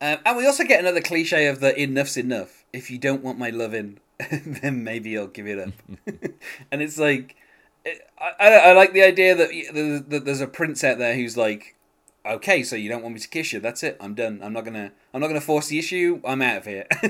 Um, 0.01 0.19
and 0.27 0.37
we 0.37 0.47
also 0.47 0.65
get 0.65 0.81
another 0.81 1.01
cliche 1.01 1.47
of 1.47 1.61
the 1.61 1.81
enough's 1.81 2.17
enough. 2.17 2.65
If 2.73 2.91
you 2.91 2.99
don't 2.99 3.23
want 3.23 3.39
my 3.39 3.51
loving, 3.51 4.01
then 4.31 4.83
maybe 4.85 5.17
I'll 5.17 5.29
give 5.29 5.47
it 5.47 5.59
up. 5.59 5.75
and 6.73 6.83
it's 6.83 6.99
like, 6.99 7.37
I, 7.87 8.33
I, 8.41 8.49
I 8.49 8.73
like 8.73 8.93
the 8.93 9.03
idea 9.03 9.35
that 9.35 10.23
there's 10.25 10.41
a 10.41 10.47
prince 10.47 10.83
out 10.83 10.99
there 10.99 11.15
who's 11.15 11.37
like, 11.37 11.77
okay, 12.25 12.63
so 12.63 12.77
you 12.77 12.89
don't 12.89 13.03
want 13.03 13.15
me 13.15 13.21
to 13.21 13.29
kiss 13.29 13.53
you. 13.53 13.61
That's 13.61 13.83
it. 13.83 13.97
I'm 14.01 14.15
done. 14.15 14.41
I'm 14.43 14.53
not 14.53 14.65
gonna. 14.65 14.93
I'm 15.13 15.21
not 15.21 15.29
gonna 15.29 15.41
force 15.41 15.69
the 15.69 15.79
issue. 15.79 16.21
I'm 16.25 16.43
out 16.43 16.59
of 16.59 16.67
here. 16.67 16.87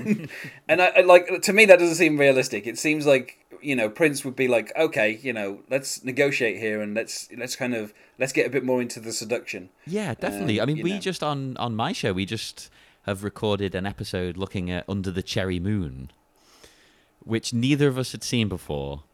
and 0.69 0.83
I, 0.83 0.87
I 0.97 1.01
like 1.03 1.43
to 1.43 1.53
me 1.53 1.65
that 1.67 1.79
doesn't 1.79 1.97
seem 1.97 2.19
realistic. 2.19 2.67
It 2.67 2.79
seems 2.79 3.07
like 3.07 3.39
you 3.61 3.77
know 3.77 3.89
Prince 3.89 4.25
would 4.25 4.37
be 4.37 4.49
like, 4.49 4.73
okay, 4.77 5.19
you 5.23 5.33
know, 5.33 5.61
let's 5.71 6.05
negotiate 6.05 6.59
here 6.59 6.81
and 6.81 6.95
let's 6.95 7.29
let's 7.37 7.57
kind 7.57 7.75
of 7.75 7.93
let's 8.19 8.33
get 8.33 8.47
a 8.47 8.51
bit 8.51 8.65
more 8.65 8.81
into 8.81 9.01
the 9.01 9.13
seduction. 9.13 9.71
Yeah, 9.87 10.15
definitely. 10.15 10.61
Um, 10.61 10.69
I 10.69 10.73
mean, 10.73 10.83
we 10.83 10.95
know. 10.95 10.99
just 10.99 11.23
on 11.23 11.57
on 11.57 11.75
my 11.75 11.93
show, 11.93 12.13
we 12.13 12.27
just 12.27 12.71
have 13.03 13.25
recorded 13.25 13.75
an 13.75 13.87
episode 13.87 14.37
looking 14.37 14.71
at 14.71 14.85
Under 14.89 15.11
the 15.11 15.23
Cherry 15.23 15.59
Moon, 15.59 16.11
which 17.21 17.53
neither 17.53 17.89
of 17.89 17.99
us 17.99 18.13
had 18.13 18.23
seen 18.23 18.49
before. 18.49 19.05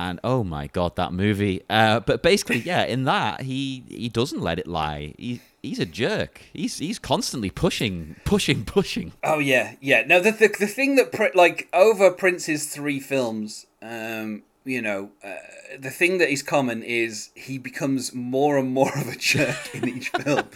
And 0.00 0.18
oh 0.24 0.42
my 0.42 0.66
god, 0.68 0.96
that 0.96 1.12
movie! 1.12 1.60
Uh, 1.68 2.00
but 2.00 2.22
basically, 2.22 2.58
yeah, 2.64 2.84
in 2.84 3.04
that 3.04 3.42
he 3.42 3.84
he 3.86 4.08
doesn't 4.08 4.40
let 4.40 4.58
it 4.58 4.66
lie. 4.66 5.14
He 5.18 5.42
he's 5.62 5.78
a 5.78 5.84
jerk. 5.84 6.40
He's 6.54 6.78
he's 6.78 6.98
constantly 6.98 7.50
pushing, 7.50 8.16
pushing, 8.24 8.64
pushing. 8.64 9.12
Oh 9.22 9.40
yeah, 9.40 9.74
yeah. 9.78 10.04
No, 10.06 10.18
the 10.18 10.30
the, 10.30 10.48
the 10.58 10.66
thing 10.66 10.96
that 10.96 11.36
like 11.36 11.68
over 11.74 12.10
Prince's 12.10 12.64
three 12.64 12.98
films, 12.98 13.66
um, 13.82 14.42
you 14.64 14.80
know, 14.80 15.10
uh, 15.22 15.34
the 15.78 15.90
thing 15.90 16.16
that 16.16 16.30
is 16.30 16.42
common 16.42 16.82
is 16.82 17.28
he 17.34 17.58
becomes 17.58 18.14
more 18.14 18.56
and 18.56 18.70
more 18.70 18.96
of 18.98 19.06
a 19.06 19.16
jerk 19.16 19.74
in 19.74 19.86
each 19.86 20.08
film, 20.22 20.48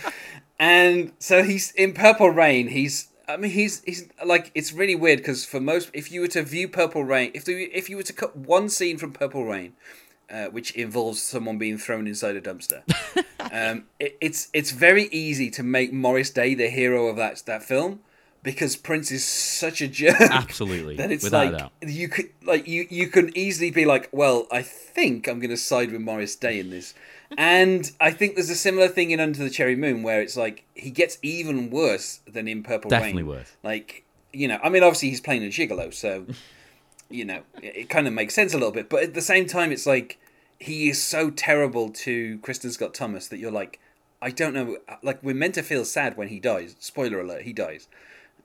and 0.59 1.13
so 1.19 1.43
he's 1.43 1.71
in 1.73 1.93
Purple 1.93 2.31
Rain. 2.31 2.69
He's 2.69 3.09
I 3.28 3.37
mean 3.37 3.50
he's 3.50 3.83
he's 3.85 4.09
like 4.25 4.50
it's 4.54 4.73
really 4.73 4.95
weird 4.95 5.19
because 5.19 5.45
for 5.45 5.61
most 5.61 5.90
if 5.93 6.12
you 6.12 6.21
were 6.21 6.28
to 6.28 6.43
view 6.43 6.69
Purple 6.69 7.04
Rain 7.04 7.31
if 7.35 7.45
the, 7.45 7.64
if 7.73 7.88
you 7.88 7.97
were 7.97 8.02
to 8.02 8.12
cut 8.12 8.37
one 8.37 8.69
scene 8.69 8.99
from 8.99 9.12
Purple 9.12 9.45
Rain. 9.45 9.75
Uh, 10.31 10.47
which 10.47 10.71
involves 10.71 11.21
someone 11.21 11.59
being 11.59 11.76
thrown 11.76 12.07
inside 12.07 12.35
a 12.35 12.40
dumpster. 12.40 12.83
um, 13.52 13.85
it, 14.00 14.16
it's 14.23 14.49
it's 14.54 14.71
very 14.71 15.04
easy 15.09 15.50
to 15.50 15.62
make 15.62 15.93
Morris 15.93 16.31
Day 16.31 16.54
the 16.54 16.71
hero 16.71 17.09
of 17.09 17.16
that 17.16 17.43
that 17.45 17.62
film, 17.62 18.00
because 18.45 18.76
Prince 18.76 19.11
is 19.11 19.25
such 19.25 19.81
a 19.81 19.88
jerk. 19.88 20.16
Absolutely, 20.21 20.97
that 20.97 21.11
it's 21.11 21.25
without 21.25 21.47
a 21.47 21.50
like 21.50 21.59
doubt. 21.59 21.73
you 21.83 22.09
could 22.09 22.31
like 22.43 22.69
you 22.69 22.87
you 22.88 23.09
can 23.09 23.37
easily 23.37 23.71
be 23.71 23.85
like, 23.85 24.09
well, 24.12 24.47
I 24.52 24.62
think 24.62 25.26
I'm 25.26 25.40
going 25.40 25.50
to 25.50 25.57
side 25.57 25.90
with 25.90 26.00
Morris 26.00 26.37
Day 26.37 26.61
in 26.61 26.71
this, 26.71 26.95
and 27.37 27.91
I 28.00 28.11
think 28.11 28.35
there's 28.35 28.50
a 28.50 28.57
similar 28.57 28.88
thing 28.88 29.11
in 29.11 29.21
Under 29.21 29.38
the 29.38 29.50
Cherry 29.50 29.76
Moon 29.76 30.03
where 30.03 30.21
it's 30.21 30.37
like 30.37 30.64
he 30.75 30.91
gets 30.91 31.19
even 31.23 31.71
worse 31.71 32.21
than 32.26 32.49
in 32.49 32.62
Purple 32.62 32.91
Rain. 32.91 33.00
Definitely 33.00 33.23
Rain. 33.23 33.37
worse. 33.38 33.53
Like 33.62 34.05
you 34.33 34.49
know, 34.49 34.59
I 34.62 34.69
mean, 34.69 34.83
obviously 34.83 35.11
he's 35.11 35.21
playing 35.21 35.45
a 35.45 35.49
gigolo, 35.49 35.93
so 35.93 36.26
you 37.11 37.25
know 37.25 37.43
it, 37.62 37.76
it 37.76 37.88
kind 37.88 38.07
of 38.07 38.12
makes 38.12 38.35
sense 38.35 38.55
a 38.55 38.59
little 38.59 38.73
bit, 38.73 38.88
but 38.88 39.03
at 39.03 39.14
the 39.14 39.23
same 39.23 39.47
time, 39.47 39.73
it's 39.73 39.87
like 39.87 40.19
he 40.59 40.88
is 40.88 41.03
so 41.03 41.31
terrible 41.31 41.91
to 41.91 42.38
Kristin 42.38 42.71
Scott 42.71 42.95
Thomas 42.95 43.29
that 43.29 43.38
you're 43.38 43.53
like. 43.53 43.81
I 44.23 44.31
don't 44.31 44.55
know. 44.55 44.79
Like 45.03 45.23
we're 45.23 45.35
meant 45.35 45.55
to 45.57 45.62
feel 45.62 45.85
sad 45.85 46.17
when 46.17 46.29
he 46.29 46.41
dies. 46.41 46.76
Spoiler 46.79 47.21
alert: 47.21 47.43
he 47.43 47.53
dies. 47.53 47.88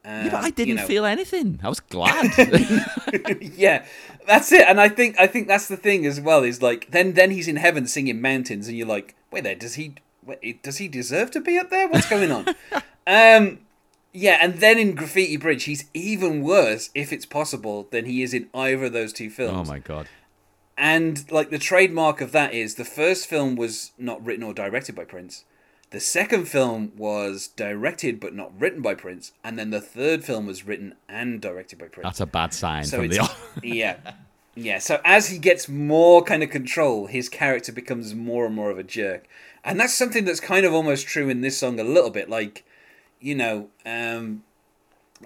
Yeah, 0.06 0.29
but 0.32 0.39
Um, 0.39 0.46
I 0.46 0.50
didn't 0.50 0.75
know. 0.77 0.86
feel 0.88 1.06
anything. 1.06 1.60
I 1.63 1.70
was 1.70 1.79
glad. 1.82 2.32
yeah, 3.41 3.86
that's 4.25 4.51
it. 4.51 4.65
And 4.68 4.79
I 4.79 4.89
think 4.89 5.20
I 5.20 5.27
think 5.27 5.48
that's 5.48 5.68
the 5.68 5.77
thing 5.77 6.06
as 6.06 6.20
well. 6.22 6.44
Is 6.44 6.62
like 6.62 6.89
then 6.91 7.13
then 7.13 7.32
he's 7.32 7.48
in 7.48 7.58
heaven 7.58 7.86
singing 7.88 8.22
mountains, 8.22 8.68
and 8.68 8.77
you're 8.77 8.88
like, 8.88 9.15
wait 9.32 9.44
there, 9.44 9.56
does 9.56 9.75
he 9.75 9.96
wait, 10.25 10.63
does 10.63 10.77
he 10.77 10.88
deserve 10.88 11.32
to 11.32 11.41
be 11.41 11.58
up 11.58 11.70
there? 11.70 11.88
What's 11.88 12.10
going 12.10 12.32
on? 12.32 12.48
um, 13.08 13.60
yeah, 14.13 14.39
and 14.41 14.56
then 14.56 14.79
in 14.79 14.96
Graffiti 14.96 15.38
Bridge, 15.38 15.65
he's 15.65 15.86
even 15.94 16.41
worse, 16.41 16.89
if 16.96 17.13
it's 17.13 17.25
possible, 17.27 17.88
than 17.91 18.06
he 18.06 18.24
is 18.24 18.34
in 18.34 18.50
either 18.53 18.86
of 18.86 18.94
those 18.94 19.13
two 19.13 19.29
films. 19.29 19.70
Oh 19.70 19.72
my 19.72 19.79
god. 19.79 20.08
And 20.77 21.29
like 21.29 21.50
the 21.50 21.60
trademark 21.60 22.22
of 22.22 22.32
that 22.32 22.53
is 22.53 22.75
the 22.75 22.86
first 22.86 23.27
film 23.27 23.56
was 23.58 23.91
not 23.98 24.25
written 24.25 24.44
or 24.44 24.53
directed 24.53 24.96
by 24.96 25.03
Prince. 25.03 25.44
The 25.91 26.00
second 26.00 26.46
film 26.48 26.91
was 26.96 27.48
directed 27.48 28.19
but 28.19 28.36
not 28.36 28.51
written 28.60 28.81
by 28.81 28.93
Prince, 28.93 29.31
and 29.43 29.58
then 29.58 29.72
the 29.72 29.81
third 29.81 30.24
film 30.24 30.46
was 30.46 30.65
written 30.65 30.93
and 31.08 31.41
directed 31.41 31.79
by 31.79 31.88
Prince. 31.88 32.03
That's 32.03 32.19
a 32.19 32.27
bad 32.27 32.53
sign 32.53 32.84
So 32.84 32.98
from 32.98 33.08
the 33.08 33.29
yeah, 33.63 33.98
yeah. 34.53 34.77
So 34.77 35.01
as 35.03 35.29
he 35.29 35.39
gets 35.39 35.67
more 35.67 36.22
kind 36.24 36.43
of 36.43 36.51
control, 36.51 37.08
his 37.08 37.27
character 37.27 37.72
becomes 37.72 38.13
more 38.13 38.46
and 38.46 38.53
more 38.53 38.69
of 38.69 38.77
a 38.77 38.84
jerk, 38.84 39.27
and 39.63 39.79
that's 39.79 39.96
something 39.96 40.25
that's 40.25 40.39
kind 40.39 40.63
of 40.63 40.74
almost 40.74 41.08
true 41.08 41.27
in 41.27 41.41
this 41.41 41.58
song 41.58 41.79
a 41.79 41.84
little 41.84 42.12
bit. 42.12 42.29
Like, 42.29 42.65
you 43.19 43.34
know, 43.34 43.69
um, 43.84 44.43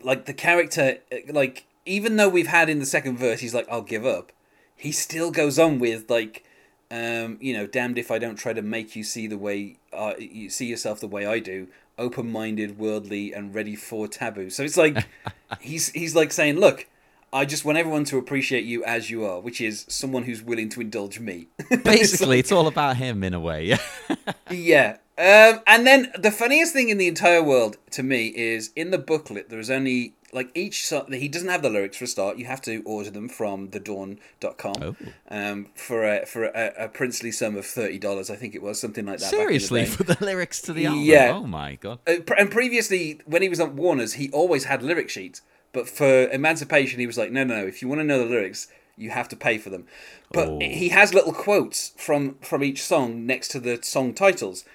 like 0.02 0.26
the 0.28 0.34
character, 0.34 1.00
like 1.30 1.66
even 1.86 2.16
though 2.16 2.30
we've 2.30 2.48
had 2.48 2.70
in 2.70 2.80
the 2.80 2.86
second 2.86 3.18
verse, 3.18 3.42
he's 3.42 3.54
like, 3.54 3.68
"I'll 3.70 3.82
give 3.82 4.06
up," 4.06 4.32
he 4.78 4.94
still 4.94 5.30
goes 5.30 5.60
on 5.60 5.80
with 5.80 6.10
like. 6.10 6.46
Um, 6.94 7.40
you 7.42 7.54
know, 7.54 7.66
damned 7.66 7.98
if 7.98 8.12
I 8.12 8.20
don't 8.20 8.36
try 8.36 8.54
to 8.54 8.62
make 8.62 8.96
you 8.96 9.04
see 9.04 9.26
the 9.26 9.38
way 9.38 9.78
uh, 9.92 10.14
you 10.20 10.52
see 10.52 10.68
yourself 10.68 11.00
the 11.00 11.08
way 11.08 11.26
I 11.26 11.40
do, 11.40 11.68
open-minded, 11.98 12.78
worldly, 12.78 13.34
and 13.34 13.52
ready 13.54 13.76
for 13.76 14.08
taboo. 14.08 14.52
So 14.52 14.62
it's 14.62 14.78
like 14.78 15.04
he's 15.60 15.90
he's 15.90 16.14
like 16.16 16.32
saying, 16.32 16.60
"Look, 16.60 16.86
I 17.34 17.46
just 17.46 17.66
want 17.66 17.80
everyone 17.80 18.04
to 18.06 18.20
appreciate 18.20 18.66
you 18.66 18.86
as 18.86 19.10
you 19.10 19.26
are, 19.26 19.40
which 19.40 19.60
is 19.60 19.88
someone 19.90 20.26
who's 20.26 20.44
willing 20.44 20.70
to 20.70 20.82
indulge 20.82 21.20
me." 21.20 21.48
Basically, 21.84 22.38
it's 22.38 22.52
all 22.52 22.68
about 22.68 22.98
him 22.98 23.24
in 23.24 23.34
a 23.34 23.40
way. 23.40 23.76
yeah. 24.52 24.98
Um, 25.18 25.62
and 25.66 25.88
then 25.88 26.12
the 26.20 26.32
funniest 26.32 26.74
thing 26.74 26.90
in 26.90 27.00
the 27.00 27.08
entire 27.08 27.42
world 27.42 27.78
to 27.92 28.04
me 28.04 28.28
is 28.28 28.72
in 28.76 28.92
the 28.92 29.00
booklet 29.00 29.50
there 29.50 29.60
is 29.60 29.72
only 29.72 30.14
like 30.34 30.50
each 30.56 30.86
song 30.88 31.12
he 31.12 31.28
doesn't 31.28 31.50
have 31.50 31.62
the 31.62 31.70
lyrics 31.70 31.98
for 31.98 32.06
a 32.06 32.08
start. 32.08 32.38
You 32.38 32.46
have 32.46 32.62
to 32.64 32.82
order 32.86 33.10
them 33.12 33.30
from 33.30 33.70
thedawn.com 33.70 34.74
Oh. 34.82 34.96
um, 35.30 35.68
for 35.76 36.04
a 36.04 36.26
for 36.26 36.46
a, 36.46 36.74
a 36.78 36.88
princely 36.90 37.32
sum 37.32 37.56
of 37.56 37.66
thirty 37.66 38.00
dollars. 38.00 38.30
I 38.30 38.36
think 38.36 38.56
it 38.56 38.62
was 38.62 38.80
something 38.80 39.06
like 39.06 39.20
that. 39.20 39.32
in 39.34 39.38
the 39.40 39.44
Seriously, 39.44 39.86
for 39.86 40.04
the 40.04 40.18
lyrics 40.24 40.62
to 40.64 40.74
the 40.74 40.86
album. 40.86 41.04
Yeah. 41.04 41.32
Oh 41.34 41.48
my 41.48 41.76
god. 41.76 42.00
Uh, 42.08 42.16
and 42.38 42.50
previously, 42.52 43.20
when 43.26 43.42
he 43.42 43.50
was 43.50 43.60
on 43.60 43.76
Warner's, 43.76 44.14
he 44.14 44.30
always 44.32 44.66
had 44.66 44.82
lyric 44.84 45.10
sheets. 45.10 45.42
But 45.72 45.90
for 45.90 46.28
Emancipation, 46.30 47.00
he 47.00 47.08
was 47.08 47.18
like, 47.18 47.32
no, 47.32 47.44
no, 47.44 47.62
no. 47.62 47.66
If 47.68 47.82
you 47.82 47.88
want 47.88 48.00
to 48.00 48.06
know 48.06 48.20
the 48.20 48.26
lyrics, 48.30 48.68
you 48.96 49.10
have 49.10 49.28
to 49.30 49.36
pay 49.36 49.58
for 49.58 49.72
them. 49.72 49.86
But 50.32 50.48
Oh. 50.48 50.60
he 50.60 50.90
has 50.90 51.14
little 51.16 51.34
quotes 51.34 51.94
from 51.98 52.36
from 52.42 52.64
each 52.64 52.82
song 52.84 53.26
next 53.26 53.48
to 53.50 53.60
the 53.60 53.80
song 53.82 54.14
titles. 54.14 54.66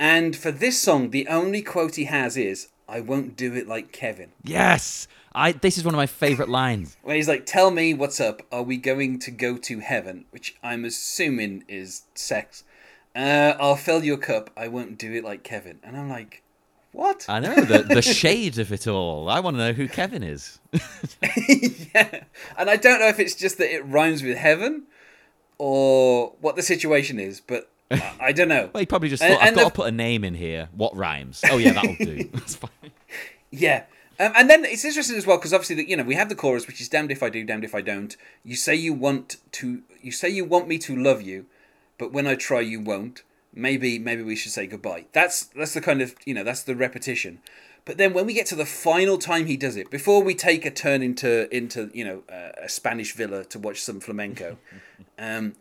And 0.00 0.36
for 0.36 0.50
this 0.50 0.80
song, 0.80 1.10
the 1.10 1.26
only 1.28 1.60
quote 1.60 1.96
he 1.96 2.04
has 2.04 2.36
is, 2.36 2.68
"I 2.88 3.00
won't 3.00 3.36
do 3.36 3.54
it 3.54 3.68
like 3.68 3.92
Kevin." 3.92 4.30
Yes. 4.42 5.06
I 5.34 5.52
this 5.52 5.78
is 5.78 5.84
one 5.84 5.94
of 5.94 5.98
my 5.98 6.06
favorite 6.06 6.48
lines. 6.48 6.96
Where 7.02 7.14
he's 7.14 7.28
like, 7.28 7.46
"Tell 7.46 7.70
me 7.70 7.94
what's 7.94 8.20
up. 8.20 8.42
Are 8.50 8.62
we 8.62 8.76
going 8.76 9.18
to 9.20 9.30
go 9.30 9.56
to 9.58 9.78
heaven?" 9.80 10.24
Which 10.30 10.56
I'm 10.62 10.84
assuming 10.84 11.64
is 11.68 12.02
sex. 12.14 12.64
Uh, 13.14 13.54
I'll 13.60 13.76
fill 13.76 14.04
your 14.04 14.16
cup. 14.16 14.50
I 14.56 14.68
won't 14.68 14.98
do 14.98 15.12
it 15.12 15.24
like 15.24 15.42
Kevin. 15.42 15.80
And 15.82 15.96
I'm 15.96 16.08
like, 16.08 16.42
what? 16.92 17.26
I 17.28 17.40
know 17.40 17.54
the 17.56 17.82
the 17.82 18.02
shade 18.22 18.58
of 18.58 18.72
it 18.72 18.86
all. 18.86 19.28
I 19.28 19.40
want 19.40 19.56
to 19.56 19.58
know 19.58 19.72
who 19.72 19.88
Kevin 19.88 20.22
is. 20.22 20.58
yeah, 21.94 22.20
and 22.56 22.70
I 22.70 22.76
don't 22.76 23.00
know 23.00 23.08
if 23.08 23.18
it's 23.18 23.34
just 23.34 23.58
that 23.58 23.72
it 23.74 23.84
rhymes 23.86 24.22
with 24.22 24.36
heaven, 24.36 24.84
or 25.58 26.32
what 26.40 26.56
the 26.56 26.62
situation 26.62 27.18
is, 27.18 27.40
but 27.40 27.70
I, 27.90 28.14
I 28.20 28.32
don't 28.32 28.48
know. 28.48 28.70
Well, 28.72 28.80
he 28.80 28.86
probably 28.86 29.08
just 29.08 29.22
And- 29.22 29.34
thought, 29.34 29.42
I've 29.42 29.54
got 29.54 29.64
the- 29.64 29.70
to 29.70 29.74
put 29.74 29.88
a 29.88 29.92
name 29.92 30.24
in 30.24 30.34
here. 30.34 30.68
What 30.72 30.96
rhymes? 30.96 31.42
Oh 31.50 31.58
yeah, 31.58 31.72
that'll 31.72 31.96
do. 31.96 32.24
That's 32.32 32.54
fine. 32.56 32.70
Yeah. 33.58 33.84
Um, 34.20 34.32
and 34.34 34.50
then 34.50 34.64
it's 34.64 34.84
interesting 34.84 35.16
as 35.16 35.26
well 35.26 35.36
because 35.36 35.52
obviously 35.52 35.76
that 35.76 35.88
you 35.88 35.96
know 35.96 36.02
we 36.02 36.14
have 36.14 36.28
the 36.28 36.34
chorus 36.34 36.66
which 36.66 36.80
is 36.80 36.88
damned 36.88 37.12
if 37.12 37.22
I 37.22 37.30
do, 37.30 37.44
damned 37.44 37.64
if 37.64 37.74
I 37.74 37.80
don't. 37.80 38.16
You 38.44 38.56
say 38.56 38.74
you 38.74 38.92
want 38.92 39.36
to, 39.52 39.82
you 40.02 40.10
say 40.10 40.28
you 40.28 40.44
want 40.44 40.66
me 40.66 40.78
to 40.78 40.96
love 40.96 41.22
you, 41.22 41.46
but 41.98 42.12
when 42.12 42.26
I 42.26 42.34
try 42.34 42.60
you 42.60 42.80
won't. 42.80 43.22
Maybe 43.54 43.98
maybe 43.98 44.22
we 44.22 44.36
should 44.36 44.52
say 44.52 44.66
goodbye. 44.66 45.06
That's 45.12 45.46
that's 45.46 45.74
the 45.74 45.80
kind 45.80 46.02
of 46.02 46.14
you 46.24 46.34
know 46.34 46.44
that's 46.44 46.62
the 46.62 46.76
repetition. 46.76 47.40
But 47.84 47.96
then 47.96 48.12
when 48.12 48.26
we 48.26 48.34
get 48.34 48.44
to 48.46 48.54
the 48.54 48.66
final 48.66 49.16
time 49.16 49.46
he 49.46 49.56
does 49.56 49.74
it, 49.74 49.90
before 49.90 50.22
we 50.22 50.34
take 50.34 50.66
a 50.66 50.70
turn 50.70 51.02
into 51.02 51.52
into 51.54 51.90
you 51.94 52.04
know 52.04 52.22
uh, 52.30 52.50
a 52.62 52.68
Spanish 52.68 53.14
villa 53.14 53.44
to 53.46 53.58
watch 53.58 53.80
some 53.80 53.98
flamenco, 53.98 54.58
um, 55.18 55.54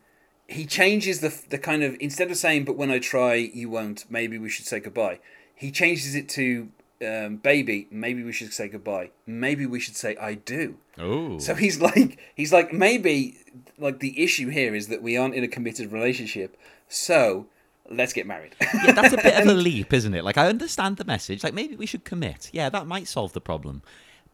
he 0.47 0.65
changes 0.65 1.21
the 1.21 1.41
the 1.49 1.57
kind 1.57 1.83
of 1.83 1.95
instead 2.01 2.29
of 2.29 2.35
saying 2.35 2.65
"but 2.65 2.75
when 2.75 2.91
I 2.91 2.99
try 2.99 3.35
you 3.35 3.69
won't," 3.69 4.05
maybe 4.11 4.37
we 4.37 4.49
should 4.49 4.65
say 4.65 4.81
goodbye. 4.81 5.19
He 5.55 5.71
changes 5.71 6.13
it 6.13 6.27
to 6.29 6.69
um, 7.05 7.37
"baby, 7.37 7.87
maybe 7.91 8.23
we 8.23 8.31
should 8.31 8.53
say 8.53 8.67
goodbye. 8.67 9.11
Maybe 9.25 9.65
we 9.65 9.79
should 9.79 9.95
say 9.95 10.15
I 10.17 10.35
do." 10.35 10.77
Oh. 10.97 11.39
So 11.39 11.55
he's 11.55 11.79
like 11.81 12.19
he's 12.35 12.53
like 12.53 12.73
maybe 12.73 13.37
like 13.77 13.99
the 13.99 14.21
issue 14.23 14.49
here 14.49 14.75
is 14.75 14.87
that 14.87 15.01
we 15.01 15.17
aren't 15.17 15.35
in 15.35 15.43
a 15.43 15.47
committed 15.47 15.91
relationship, 15.91 16.57
so 16.87 17.47
let's 17.89 18.13
get 18.13 18.27
married. 18.27 18.55
yeah, 18.61 18.91
that's 18.91 19.13
a 19.13 19.17
bit 19.17 19.39
of 19.39 19.47
a 19.47 19.53
leap, 19.67 19.93
isn't 19.93 20.13
it? 20.13 20.23
Like 20.23 20.37
I 20.37 20.47
understand 20.47 20.97
the 20.97 21.05
message. 21.05 21.43
Like 21.43 21.53
maybe 21.53 21.75
we 21.75 21.85
should 21.85 22.03
commit. 22.03 22.49
Yeah, 22.53 22.69
that 22.69 22.87
might 22.87 23.07
solve 23.07 23.33
the 23.33 23.41
problem. 23.41 23.81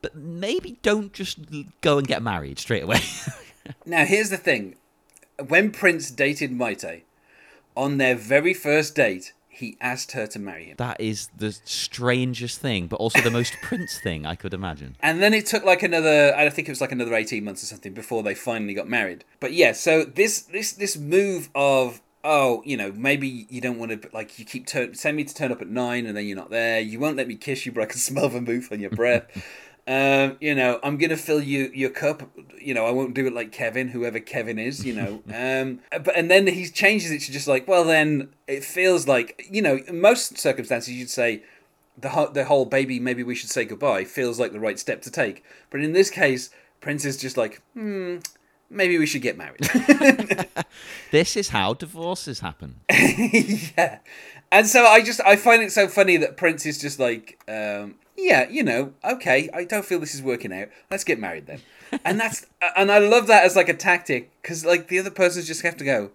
But 0.02 0.16
maybe 0.16 0.78
don't 0.82 1.14
just 1.14 1.40
go 1.80 1.98
and 1.98 2.06
get 2.06 2.22
married 2.22 2.60
straight 2.60 2.84
away. 2.84 3.00
Now, 3.86 4.04
here's 4.06 4.30
the 4.30 4.36
thing. 4.36 4.76
When 5.48 5.72
Prince 5.72 6.12
dated 6.12 6.52
Mayte, 6.52 7.04
on 7.76 7.98
their 7.98 8.16
very 8.16 8.54
first 8.54 8.96
date, 8.96 9.34
he 9.54 9.78
asked 9.80 10.14
her 10.14 10.26
to 10.28 10.40
marry 10.40 10.66
him. 10.66 10.76
that 10.78 11.00
is 11.00 11.30
the 11.38 11.52
strangest 11.64 12.60
thing, 12.60 12.88
but 12.88 12.98
also 12.98 13.22
the 13.22 13.32
most 13.32 13.54
Prince 13.62 14.00
thing 14.00 14.26
I 14.26 14.36
could 14.36 14.54
imagine. 14.54 14.96
And 15.00 15.22
then 15.22 15.34
it 15.34 15.46
took 15.46 15.64
like 15.64 15.84
another 15.84 16.34
I 16.36 16.50
think 16.50 16.68
it 16.68 16.72
was 16.72 16.82
like 16.82 16.92
another 16.92 17.14
18 17.14 17.44
months 17.44 17.64
or 17.64 17.68
something 17.68 17.94
before 17.94 18.24
they 18.24 18.36
finally 18.36 18.74
got 18.74 18.88
married. 18.88 19.24
But 19.40 19.54
yeah, 19.54 19.72
so 19.74 20.04
this 20.04 20.42
this 20.42 20.74
this 20.74 20.98
move 20.98 21.50
of 21.56 22.02
oh, 22.26 22.64
you 22.66 22.78
know, 22.78 22.92
maybe 22.94 23.46
you 23.50 23.60
don't 23.60 23.78
want 23.78 24.02
to 24.02 24.10
like 24.14 24.40
you 24.40 24.46
keep 24.46 24.66
turn 24.66 24.96
send 24.96 25.18
me 25.18 25.24
to 25.24 25.34
turn 25.34 25.52
up 25.52 25.62
at 25.62 25.68
9 25.68 26.06
and 26.06 26.16
then 26.18 26.26
you're 26.26 26.38
not 26.38 26.50
there. 26.50 26.80
You 26.80 27.00
won't 27.00 27.18
let 27.18 27.28
me 27.28 27.36
kiss 27.36 27.66
you 27.66 27.72
but 27.72 27.82
I 27.82 27.86
can 27.86 28.00
smell 28.10 28.30
vermouth 28.30 28.72
on 28.72 28.80
your 28.80 28.92
breath. 28.92 29.26
Um, 29.86 30.38
you 30.40 30.56
know, 30.56 30.80
I'm 30.84 30.98
gonna 30.98 31.18
fill 31.18 31.42
you 31.42 31.70
your 31.74 31.90
cup. 31.90 32.30
You 32.60 32.74
know, 32.74 32.86
I 32.86 32.92
won't 32.92 33.14
do 33.14 33.28
it 33.28 33.34
like 33.34 33.52
Kevin, 33.52 33.90
whoever 33.90 34.20
Kevin 34.20 34.58
is. 34.58 34.86
You 34.86 34.96
know, 34.96 35.24
um, 35.34 35.80
but 35.92 36.16
and 36.16 36.32
then 36.32 36.48
he 36.48 36.68
changes 36.68 37.12
it 37.12 37.22
to 37.22 37.32
just 37.32 37.48
like, 37.48 37.68
well, 37.68 37.84
then 37.84 38.30
it 38.48 38.64
feels 38.64 39.08
like 39.08 39.46
you 39.50 39.62
know, 39.62 39.80
in 39.88 40.00
most 40.00 40.38
circumstances 40.38 40.94
you'd 40.94 41.10
say 41.10 41.44
the 41.98 42.10
whole, 42.10 42.30
the 42.30 42.46
whole 42.46 42.66
baby. 42.66 43.00
Maybe 43.00 43.24
we 43.24 43.36
should 43.36 43.50
say 43.50 43.66
goodbye. 43.66 44.06
Feels 44.06 44.40
like 44.40 44.54
the 44.54 44.60
right 44.60 44.80
step 44.80 45.02
to 45.04 45.12
take. 45.12 45.44
But 45.70 45.82
in 45.82 45.94
this 45.94 46.10
case, 46.10 46.50
Prince 46.80 47.04
is 47.06 47.18
just 47.18 47.38
like, 47.38 47.62
hmm, 47.74 48.18
maybe 48.70 48.98
we 48.98 49.06
should 49.06 49.22
get 49.22 49.38
married. 49.38 49.70
This 51.14 51.38
is 51.38 51.50
how 51.50 51.76
divorces 51.76 52.40
happen. 52.40 52.80
yeah, 52.90 54.00
and 54.52 54.66
so 54.66 54.84
I 54.84 55.04
just 55.04 55.22
I 55.22 55.36
find 55.36 55.62
it 55.62 55.72
so 55.72 55.88
funny 55.88 56.18
that 56.18 56.38
Prince 56.38 56.66
is 56.66 56.82
just 56.82 57.00
like, 57.00 57.40
um, 57.48 57.96
yeah, 58.16 58.48
you 58.50 58.64
know, 58.64 58.94
okay, 59.04 59.50
I 59.54 59.64
don't 59.64 59.86
feel 59.86 60.00
this 60.00 60.14
is 60.14 60.22
working 60.22 60.54
out. 60.54 60.70
Let's 60.92 61.04
get 61.04 61.20
married 61.20 61.48
then, 61.48 61.62
and 62.06 62.20
that's 62.20 62.46
and 62.76 62.92
I 62.92 63.00
love 63.00 63.28
that 63.28 63.44
as 63.44 63.56
like 63.56 63.70
a 63.70 63.74
tactic 63.74 64.32
because 64.42 64.66
like 64.66 64.88
the 64.88 65.00
other 65.00 65.12
person's 65.12 65.48
just 65.48 65.62
have 65.64 65.78
to 65.78 65.86
go. 65.86 66.12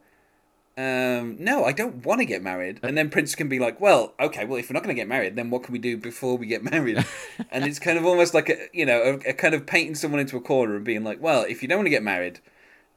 Um, 0.77 1.37
no, 1.41 1.65
I 1.65 1.73
don't 1.73 2.07
want 2.07 2.21
to 2.21 2.25
get 2.25 2.41
married, 2.41 2.79
and 2.85 2.97
then 2.97 3.11
Prince 3.11 3.35
can 3.35 3.49
be 3.49 3.59
like, 3.59 3.81
"Well, 3.81 4.15
okay, 4.21 4.45
well, 4.45 4.59
if 4.59 4.71
we're 4.71 4.75
not 4.75 4.85
going 4.85 4.95
to 4.95 5.01
get 5.01 5.09
married, 5.09 5.35
then 5.35 5.51
what 5.51 5.65
can 5.65 5.73
we 5.73 5.81
do 5.81 5.97
before 5.97 6.39
we 6.39 6.47
get 6.47 6.63
married?" 6.63 7.05
and 7.51 7.65
it's 7.65 7.81
kind 7.81 7.99
of 7.99 8.07
almost 8.07 8.33
like 8.33 8.49
a 8.49 8.69
you 8.73 8.87
know 8.87 9.03
a, 9.03 9.31
a 9.31 9.33
kind 9.33 9.55
of 9.55 9.67
painting 9.67 9.97
someone 9.97 10.21
into 10.21 10.37
a 10.37 10.41
corner 10.41 10.77
and 10.77 10.85
being 10.85 11.03
like, 11.03 11.21
"Well, 11.21 11.43
if 11.49 11.63
you 11.63 11.69
don't 11.69 11.79
want 11.79 11.87
to 11.87 11.91
get 11.91 12.05
married, 12.05 12.39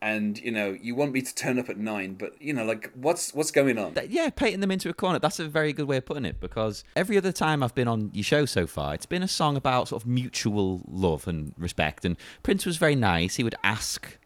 and 0.01 0.39
you 0.39 0.51
know 0.51 0.75
you 0.81 0.96
want 0.96 1.12
me 1.12 1.22
to 1.22 1.36
turn 1.36 1.60
up 1.60 1.70
at 1.70 1.77
nine, 1.77 2.15
but 2.15 2.41
you 2.41 2.53
know 2.53 2.65
like 2.65 2.91
what's 2.96 3.34
what's 3.34 3.51
going 3.51 3.77
on? 3.77 3.96
Yeah, 4.10 4.29
painting 4.31 4.60
them 4.60 4.72
into 4.72 4.89
a 4.89 4.93
corner. 4.93 5.20
That's 5.20 5.39
a 5.39 5.48
very 5.48 5.74
good 5.74 5.88
way 5.88 5.98
of 5.98 6.05
putting 6.05 6.25
it 6.25 6.39
because 6.39 6.84
every 6.96 7.17
other 7.17 7.31
time 7.31 7.62
I've 7.62 7.75
been 7.75 7.88
on 7.88 8.10
your 8.13 8.24
show 8.24 8.46
so 8.46 8.65
far, 8.65 8.96
it's 8.96 9.05
been 9.05 9.24
a 9.24 9.27
song 9.27 9.55
about 9.55 9.89
sort 9.89 10.01
of 10.01 10.08
mutual 10.08 10.81
love 10.88 11.27
and 11.27 11.53
respect. 11.58 12.03
And 12.03 12.17
Prince 12.41 12.65
was 12.65 12.77
very 12.77 12.96
nice. 12.96 13.36
He 13.36 13.43
would 13.43 13.55
ask, 13.63 14.17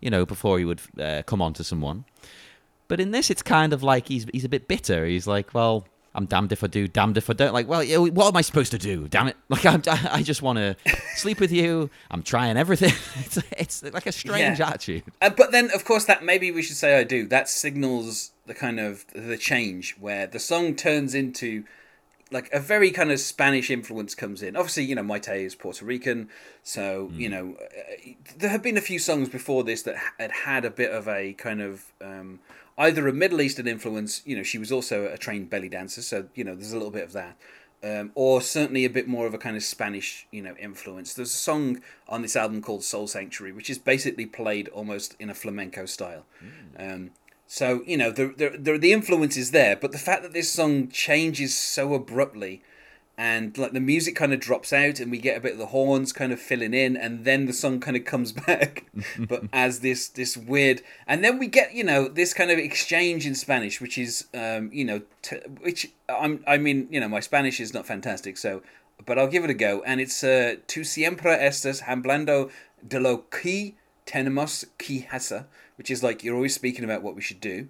you 0.00 0.10
know, 0.10 0.26
before 0.26 0.58
he 0.58 0.64
would 0.64 0.82
uh, 1.00 1.22
come 1.24 1.40
on 1.40 1.54
to 1.54 1.64
someone. 1.64 2.04
But 2.88 3.00
in 3.00 3.10
this, 3.10 3.30
it's 3.30 3.42
kind 3.42 3.72
of 3.72 3.82
like 3.82 4.08
he's 4.08 4.26
he's 4.32 4.44
a 4.44 4.50
bit 4.50 4.68
bitter. 4.68 5.06
He's 5.06 5.26
like, 5.26 5.54
well. 5.54 5.86
I'm 6.14 6.26
damned 6.26 6.52
if 6.52 6.62
I 6.62 6.66
do, 6.66 6.86
damned 6.86 7.16
if 7.16 7.30
I 7.30 7.32
don't. 7.32 7.52
Like, 7.54 7.66
well, 7.68 7.82
what 8.10 8.28
am 8.28 8.36
I 8.36 8.42
supposed 8.42 8.70
to 8.72 8.78
do? 8.78 9.08
Damn 9.08 9.28
it! 9.28 9.36
Like, 9.48 9.64
I'm, 9.66 9.82
I 10.10 10.22
just 10.22 10.42
want 10.42 10.58
to 10.58 10.76
sleep 11.16 11.40
with 11.40 11.52
you. 11.52 11.90
I'm 12.10 12.22
trying 12.22 12.56
everything. 12.56 12.92
It's, 13.16 13.38
it's 13.52 13.82
like 13.94 14.06
a 14.06 14.12
strange 14.12 14.58
Yeah. 14.58 14.68
attitude. 14.68 15.04
Uh, 15.20 15.30
but 15.30 15.52
then, 15.52 15.70
of 15.72 15.84
course, 15.84 16.04
that 16.06 16.24
maybe 16.24 16.50
we 16.50 16.62
should 16.62 16.76
say 16.76 16.98
I 16.98 17.04
do. 17.04 17.26
That 17.26 17.48
signals 17.48 18.32
the 18.46 18.54
kind 18.54 18.78
of 18.80 19.06
the 19.14 19.36
change 19.38 19.96
where 20.00 20.26
the 20.26 20.38
song 20.38 20.74
turns 20.74 21.14
into 21.14 21.64
like 22.30 22.50
a 22.52 22.58
very 22.60 22.90
kind 22.90 23.12
of 23.12 23.20
Spanish 23.20 23.70
influence 23.70 24.14
comes 24.14 24.42
in. 24.42 24.56
Obviously, 24.56 24.84
you 24.84 24.94
know, 24.94 25.02
Mayte 25.02 25.36
is 25.44 25.54
Puerto 25.54 25.84
Rican, 25.84 26.28
so 26.62 27.10
you 27.14 27.28
know, 27.28 27.56
uh, 27.62 28.10
there 28.38 28.48
have 28.50 28.62
been 28.62 28.78
a 28.78 28.80
few 28.82 28.98
songs 28.98 29.28
before 29.28 29.64
this 29.64 29.82
that 29.82 29.96
had 30.18 30.32
had 30.32 30.64
a 30.64 30.70
bit 30.70 30.90
of 30.90 31.06
a 31.08 31.34
kind 31.34 31.60
of 31.60 31.84
um, 32.00 32.40
either 32.78 33.06
a 33.08 33.12
Middle 33.12 33.40
Eastern 33.40 33.66
influence. 33.66 34.22
You 34.24 34.36
know, 34.36 34.42
she 34.42 34.58
was 34.58 34.72
also 34.72 35.06
a 35.06 35.18
trained 35.18 35.50
belly 35.50 35.68
dancer, 35.68 36.02
so 36.02 36.26
you 36.34 36.44
know, 36.44 36.54
there's 36.54 36.72
a 36.72 36.76
little 36.76 36.90
bit 36.90 37.04
of 37.04 37.12
that. 37.12 37.36
Um, 37.84 38.12
or 38.14 38.40
certainly 38.40 38.84
a 38.84 38.90
bit 38.90 39.08
more 39.08 39.26
of 39.26 39.34
a 39.34 39.38
kind 39.38 39.56
of 39.56 39.64
Spanish, 39.64 40.28
you 40.30 40.40
know, 40.40 40.54
influence. 40.56 41.14
There's 41.14 41.32
a 41.32 41.36
song 41.36 41.82
on 42.08 42.22
this 42.22 42.36
album 42.36 42.62
called 42.62 42.84
Soul 42.84 43.08
Sanctuary, 43.08 43.52
which 43.52 43.68
is 43.68 43.76
basically 43.76 44.24
played 44.24 44.68
almost 44.68 45.16
in 45.18 45.28
a 45.28 45.34
flamenco 45.34 45.86
style. 45.86 46.24
Um, 46.78 47.10
so 47.48 47.82
you 47.86 47.98
know 47.98 48.10
the, 48.10 48.28
the 48.28 48.56
the 48.58 48.78
the 48.78 48.92
influence 48.94 49.36
is 49.36 49.50
there, 49.50 49.76
but 49.76 49.92
the 49.92 49.98
fact 49.98 50.22
that 50.22 50.32
this 50.32 50.50
song 50.50 50.88
changes 50.88 51.54
so 51.54 51.92
abruptly, 51.92 52.62
and 53.18 53.56
like 53.58 53.72
the 53.72 53.80
music 53.80 54.16
kind 54.16 54.32
of 54.32 54.40
drops 54.40 54.72
out, 54.72 54.98
and 54.98 55.10
we 55.10 55.18
get 55.18 55.36
a 55.36 55.40
bit 55.40 55.52
of 55.52 55.58
the 55.58 55.66
horns 55.66 56.12
kind 56.12 56.32
of 56.32 56.40
filling 56.40 56.72
in, 56.72 56.96
and 56.96 57.24
then 57.24 57.46
the 57.46 57.52
song 57.52 57.80
kind 57.80 57.96
of 57.96 58.04
comes 58.04 58.32
back, 58.46 58.86
but 59.18 59.44
as 59.52 59.80
this 59.80 60.08
this 60.08 60.36
weird, 60.36 60.82
and 61.06 61.22
then 61.22 61.38
we 61.38 61.46
get 61.46 61.74
you 61.74 61.84
know 61.84 62.08
this 62.08 62.32
kind 62.32 62.50
of 62.50 62.58
exchange 62.58 63.26
in 63.26 63.34
Spanish, 63.34 63.80
which 63.80 63.98
is 63.98 64.26
um, 64.34 64.70
you 64.72 64.84
know 64.84 65.02
t- 65.20 65.40
which 65.60 65.92
I'm 66.08 66.42
I 66.46 66.58
mean 66.58 66.88
you 66.90 67.00
know 67.00 67.08
my 67.08 67.20
Spanish 67.20 67.60
is 67.60 67.74
not 67.74 67.86
fantastic, 67.86 68.36
so 68.38 68.62
but 69.04 69.18
I'll 69.18 69.28
give 69.28 69.44
it 69.44 69.50
a 69.50 69.54
go, 69.54 69.82
and 69.84 70.00
it's 70.00 70.24
uh, 70.24 70.56
tu 70.66 70.84
siempre 70.84 71.36
estás 71.36 71.82
hablando 71.82 72.50
de 72.86 72.98
lo 72.98 73.24
que 73.30 73.74
tenemos 74.06 74.64
que 74.78 75.06
hacer, 75.10 75.44
which 75.76 75.90
is 75.90 76.02
like 76.02 76.24
you're 76.24 76.34
always 76.34 76.54
speaking 76.54 76.84
about 76.84 77.02
what 77.02 77.14
we 77.14 77.22
should 77.22 77.40
do. 77.40 77.68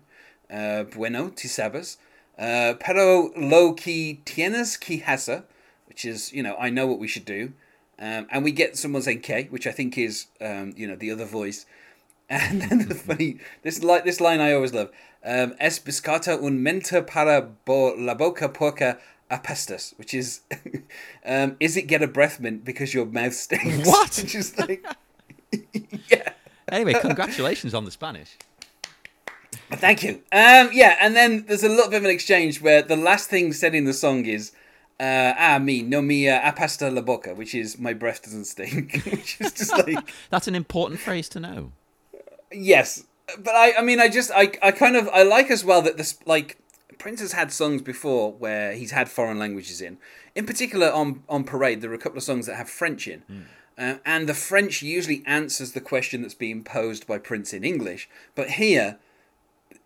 Uh, 0.50 0.84
bueno, 0.84 1.30
tú 1.30 1.48
sabes. 1.48 1.96
Uh, 2.38 2.74
pero 2.80 3.30
lo 3.36 3.74
que 3.74 4.20
tienes 4.24 4.78
que 4.78 5.00
hacer, 5.02 5.44
which 5.86 6.04
is, 6.04 6.32
you 6.32 6.42
know, 6.42 6.56
I 6.58 6.70
know 6.70 6.86
what 6.86 6.98
we 6.98 7.06
should 7.08 7.24
do. 7.24 7.52
Um, 7.98 8.26
and 8.30 8.42
we 8.42 8.50
get 8.52 8.76
someone 8.76 9.02
saying 9.02 9.20
que, 9.20 9.44
which 9.50 9.66
I 9.66 9.72
think 9.72 9.96
is, 9.96 10.26
um, 10.40 10.72
you 10.76 10.86
know, 10.88 10.96
the 10.96 11.10
other 11.10 11.24
voice. 11.24 11.66
And 12.30 12.62
then 12.62 12.88
the 12.88 12.94
funny, 13.06 13.38
this, 13.62 13.82
li- 13.82 14.00
this 14.04 14.18
line 14.18 14.40
I 14.40 14.54
always 14.54 14.72
love. 14.72 14.90
Um, 15.22 15.54
es 15.60 15.78
biscata 15.78 16.42
un 16.42 16.62
mente 16.62 17.02
para 17.02 17.42
bo- 17.42 17.94
la 17.98 18.14
boca 18.14 18.48
porca 18.48 18.98
apestas, 19.30 19.96
which 19.98 20.14
is, 20.14 20.40
um, 21.26 21.56
is 21.60 21.76
it 21.76 21.82
get 21.82 22.02
a 22.02 22.06
breath 22.08 22.40
mint 22.40 22.64
because 22.64 22.94
your 22.94 23.04
mouth 23.04 23.34
stinks? 23.34 23.86
What? 23.86 24.16
which 24.16 24.34
is 24.34 24.56
like, 24.58 24.84
yeah. 26.08 26.30
Anyway, 26.70 26.94
congratulations 26.94 27.74
on 27.74 27.84
the 27.84 27.90
Spanish. 27.90 28.38
Thank 29.72 30.02
you. 30.02 30.22
Um, 30.32 30.70
yeah, 30.72 30.96
and 31.00 31.16
then 31.16 31.44
there's 31.46 31.64
a 31.64 31.68
little 31.68 31.90
bit 31.90 31.98
of 31.98 32.04
an 32.04 32.10
exchange 32.10 32.60
where 32.60 32.82
the 32.82 32.96
last 32.96 33.28
thing 33.30 33.52
said 33.52 33.74
in 33.74 33.84
the 33.84 33.94
song 33.94 34.26
is, 34.26 34.52
uh, 35.00 35.34
"Ah, 35.38 35.58
me 35.58 35.82
no 35.82 36.02
me 36.02 36.28
uh, 36.28 36.52
apasta 36.52 36.92
la 36.92 37.00
boca," 37.00 37.34
which 37.34 37.54
is 37.54 37.78
my 37.78 37.92
breath 37.92 38.22
doesn't 38.22 38.44
stink, 38.44 39.02
which 39.10 39.40
is 39.40 39.52
just 39.52 39.72
like 39.72 39.96
That's 40.30 40.46
an 40.48 40.54
important 40.54 41.00
phrase 41.00 41.28
to 41.30 41.40
know. 41.40 41.72
yes, 42.52 43.04
but 43.38 43.54
I 43.54 43.74
I 43.78 43.82
mean 43.82 44.00
I 44.00 44.08
just 44.08 44.30
I 44.34 44.52
I 44.62 44.72
kind 44.72 44.96
of 44.96 45.08
I 45.08 45.22
like 45.22 45.50
as 45.50 45.64
well 45.64 45.82
that 45.82 45.96
this 45.96 46.18
like 46.26 46.58
Prince 46.98 47.20
has 47.20 47.32
had 47.32 47.50
songs 47.50 47.82
before 47.82 48.32
where 48.32 48.74
he's 48.74 48.92
had 48.92 49.08
foreign 49.08 49.38
languages 49.38 49.80
in. 49.80 49.98
In 50.34 50.46
particular, 50.46 50.90
on 50.92 51.22
on 51.28 51.44
Parade, 51.44 51.80
there 51.80 51.90
are 51.90 51.94
a 51.94 51.98
couple 51.98 52.18
of 52.18 52.24
songs 52.24 52.46
that 52.46 52.56
have 52.56 52.68
French 52.68 53.08
in. 53.08 53.22
Uh, 53.78 53.94
and 54.04 54.28
the 54.28 54.34
French 54.34 54.82
usually 54.82 55.22
answers 55.26 55.72
the 55.72 55.80
question 55.80 56.20
that's 56.20 56.34
being 56.34 56.62
posed 56.62 57.06
by 57.06 57.16
Prince 57.16 57.54
in 57.54 57.64
English. 57.64 58.08
But 58.34 58.50
here, 58.50 58.98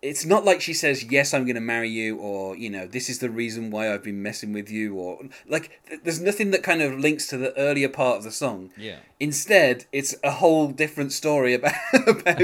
it's 0.01 0.25
not 0.25 0.45
like 0.45 0.61
she 0.61 0.73
says 0.73 1.03
yes 1.11 1.33
i'm 1.33 1.43
going 1.45 1.55
to 1.55 1.61
marry 1.61 1.89
you 1.89 2.17
or 2.17 2.55
you 2.55 2.69
know 2.69 2.85
this 2.85 3.09
is 3.09 3.19
the 3.19 3.29
reason 3.29 3.71
why 3.71 3.91
i've 3.93 4.03
been 4.03 4.21
messing 4.21 4.53
with 4.53 4.69
you 4.69 4.93
or 4.95 5.19
like 5.47 5.79
th- 5.87 6.01
there's 6.03 6.21
nothing 6.21 6.51
that 6.51 6.61
kind 6.63 6.81
of 6.81 6.99
links 6.99 7.27
to 7.27 7.37
the 7.37 7.55
earlier 7.57 7.89
part 7.89 8.17
of 8.17 8.23
the 8.23 8.31
song 8.31 8.69
Yeah. 8.77 8.97
instead 9.19 9.85
it's 9.91 10.15
a 10.23 10.31
whole 10.31 10.67
different 10.67 11.11
story 11.13 11.53
about 11.59 11.73
about 12.07 12.41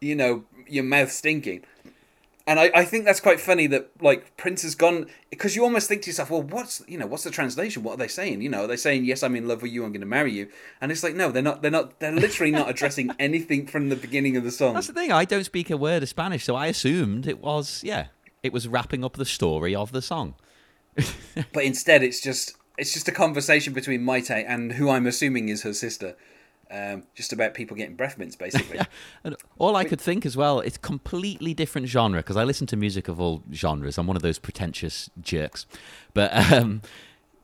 you 0.00 0.14
know 0.14 0.44
your 0.68 0.84
mouth 0.84 1.10
stinking 1.10 1.64
and 2.46 2.58
I, 2.58 2.70
I 2.74 2.84
think 2.84 3.04
that's 3.04 3.20
quite 3.20 3.40
funny 3.40 3.66
that 3.68 3.90
like 4.00 4.36
Prince 4.36 4.62
has 4.62 4.74
gone 4.74 5.06
because 5.30 5.54
you 5.54 5.62
almost 5.62 5.88
think 5.88 6.02
to 6.02 6.10
yourself, 6.10 6.30
well, 6.30 6.42
what's 6.42 6.82
you 6.88 6.98
know 6.98 7.06
what's 7.06 7.24
the 7.24 7.30
translation? 7.30 7.82
What 7.82 7.94
are 7.94 7.96
they 7.98 8.08
saying? 8.08 8.42
You 8.42 8.48
know, 8.48 8.64
are 8.64 8.66
they 8.66 8.76
saying 8.76 9.04
yes, 9.04 9.22
I'm 9.22 9.36
in 9.36 9.46
love 9.46 9.62
with 9.62 9.70
you, 9.70 9.84
I'm 9.84 9.92
going 9.92 10.00
to 10.00 10.06
marry 10.06 10.32
you? 10.32 10.48
And 10.80 10.90
it's 10.90 11.02
like 11.02 11.14
no, 11.14 11.30
they're 11.30 11.42
not. 11.42 11.62
They're 11.62 11.70
not. 11.70 12.00
They're 12.00 12.12
literally 12.12 12.50
not 12.50 12.68
addressing 12.68 13.10
anything 13.18 13.66
from 13.66 13.88
the 13.88 13.96
beginning 13.96 14.36
of 14.36 14.44
the 14.44 14.50
song. 14.50 14.74
That's 14.74 14.88
the 14.88 14.92
thing. 14.92 15.12
I 15.12 15.24
don't 15.24 15.44
speak 15.44 15.70
a 15.70 15.76
word 15.76 16.02
of 16.02 16.08
Spanish, 16.08 16.44
so 16.44 16.56
I 16.56 16.66
assumed 16.66 17.26
it 17.26 17.38
was 17.38 17.82
yeah, 17.84 18.06
it 18.42 18.52
was 18.52 18.66
wrapping 18.66 19.04
up 19.04 19.16
the 19.16 19.24
story 19.24 19.74
of 19.74 19.92
the 19.92 20.02
song. 20.02 20.34
but 21.52 21.64
instead 21.64 22.02
it's 22.02 22.20
just 22.20 22.56
it's 22.76 22.92
just 22.92 23.08
a 23.08 23.12
conversation 23.12 23.72
between 23.72 24.02
Mayte 24.02 24.44
and 24.46 24.72
who 24.72 24.90
I'm 24.90 25.06
assuming 25.06 25.48
is 25.48 25.62
her 25.62 25.72
sister, 25.72 26.16
um, 26.72 27.04
just 27.14 27.32
about 27.32 27.54
people 27.54 27.76
getting 27.76 27.96
breath 27.96 28.18
mints, 28.18 28.34
basically. 28.34 28.80
And 29.24 29.36
all 29.58 29.76
I 29.76 29.84
could 29.84 30.00
think 30.00 30.26
as 30.26 30.36
well, 30.36 30.60
it's 30.60 30.78
completely 30.78 31.54
different 31.54 31.86
genre 31.86 32.20
because 32.20 32.36
I 32.36 32.44
listen 32.44 32.66
to 32.68 32.76
music 32.76 33.06
of 33.06 33.20
all 33.20 33.42
genres. 33.52 33.98
I'm 33.98 34.06
one 34.06 34.16
of 34.16 34.22
those 34.22 34.38
pretentious 34.38 35.10
jerks, 35.20 35.66
but 36.14 36.34
um, 36.52 36.82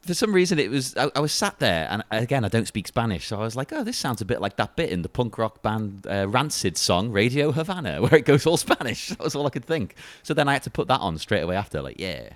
for 0.00 0.14
some 0.14 0.34
reason 0.34 0.58
it 0.58 0.70
was 0.70 0.96
I, 0.96 1.10
I 1.14 1.20
was 1.20 1.32
sat 1.32 1.58
there 1.58 1.86
and 1.90 2.02
again 2.10 2.44
I 2.44 2.48
don't 2.48 2.66
speak 2.66 2.88
Spanish, 2.88 3.26
so 3.26 3.36
I 3.36 3.42
was 3.42 3.54
like, 3.54 3.72
oh, 3.72 3.84
this 3.84 3.96
sounds 3.96 4.20
a 4.20 4.24
bit 4.24 4.40
like 4.40 4.56
that 4.56 4.74
bit 4.74 4.90
in 4.90 5.02
the 5.02 5.08
punk 5.08 5.38
rock 5.38 5.62
band 5.62 6.06
uh, 6.08 6.26
Rancid 6.28 6.76
song 6.76 7.10
Radio 7.10 7.52
Havana 7.52 8.00
where 8.02 8.16
it 8.16 8.24
goes 8.24 8.46
all 8.46 8.56
Spanish. 8.56 9.08
That 9.18 9.20
was 9.20 9.36
all 9.36 9.46
I 9.46 9.50
could 9.50 9.64
think. 9.64 9.94
So 10.22 10.34
then 10.34 10.48
I 10.48 10.54
had 10.54 10.62
to 10.64 10.70
put 10.70 10.88
that 10.88 11.00
on 11.00 11.18
straight 11.18 11.42
away 11.42 11.56
after, 11.56 11.82
like, 11.82 12.00
yeah, 12.00 12.30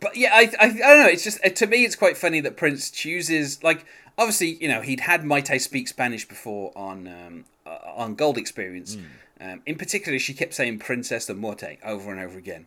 But 0.00 0.16
yeah, 0.16 0.30
I, 0.34 0.50
I, 0.60 0.66
I 0.66 0.68
don't 0.68 1.02
know. 1.04 1.08
It's 1.08 1.24
just 1.24 1.42
to 1.42 1.66
me, 1.66 1.84
it's 1.84 1.96
quite 1.96 2.16
funny 2.16 2.40
that 2.40 2.56
Prince 2.56 2.90
chooses 2.90 3.62
like 3.62 3.84
obviously 4.18 4.56
you 4.60 4.68
know 4.68 4.80
he'd 4.80 5.00
had 5.00 5.22
Mayte 5.22 5.60
speak 5.60 5.88
Spanish 5.88 6.26
before 6.26 6.72
on 6.76 7.06
um, 7.08 7.44
uh, 7.66 7.78
on 7.94 8.14
Gold 8.14 8.38
Experience. 8.38 8.96
Um, 9.40 9.60
in 9.66 9.76
particular, 9.76 10.18
she 10.18 10.32
kept 10.32 10.54
saying 10.54 10.78
Princess 10.78 11.26
de 11.26 11.34
Morte 11.34 11.78
over 11.84 12.10
and 12.10 12.18
over 12.18 12.38
again, 12.38 12.66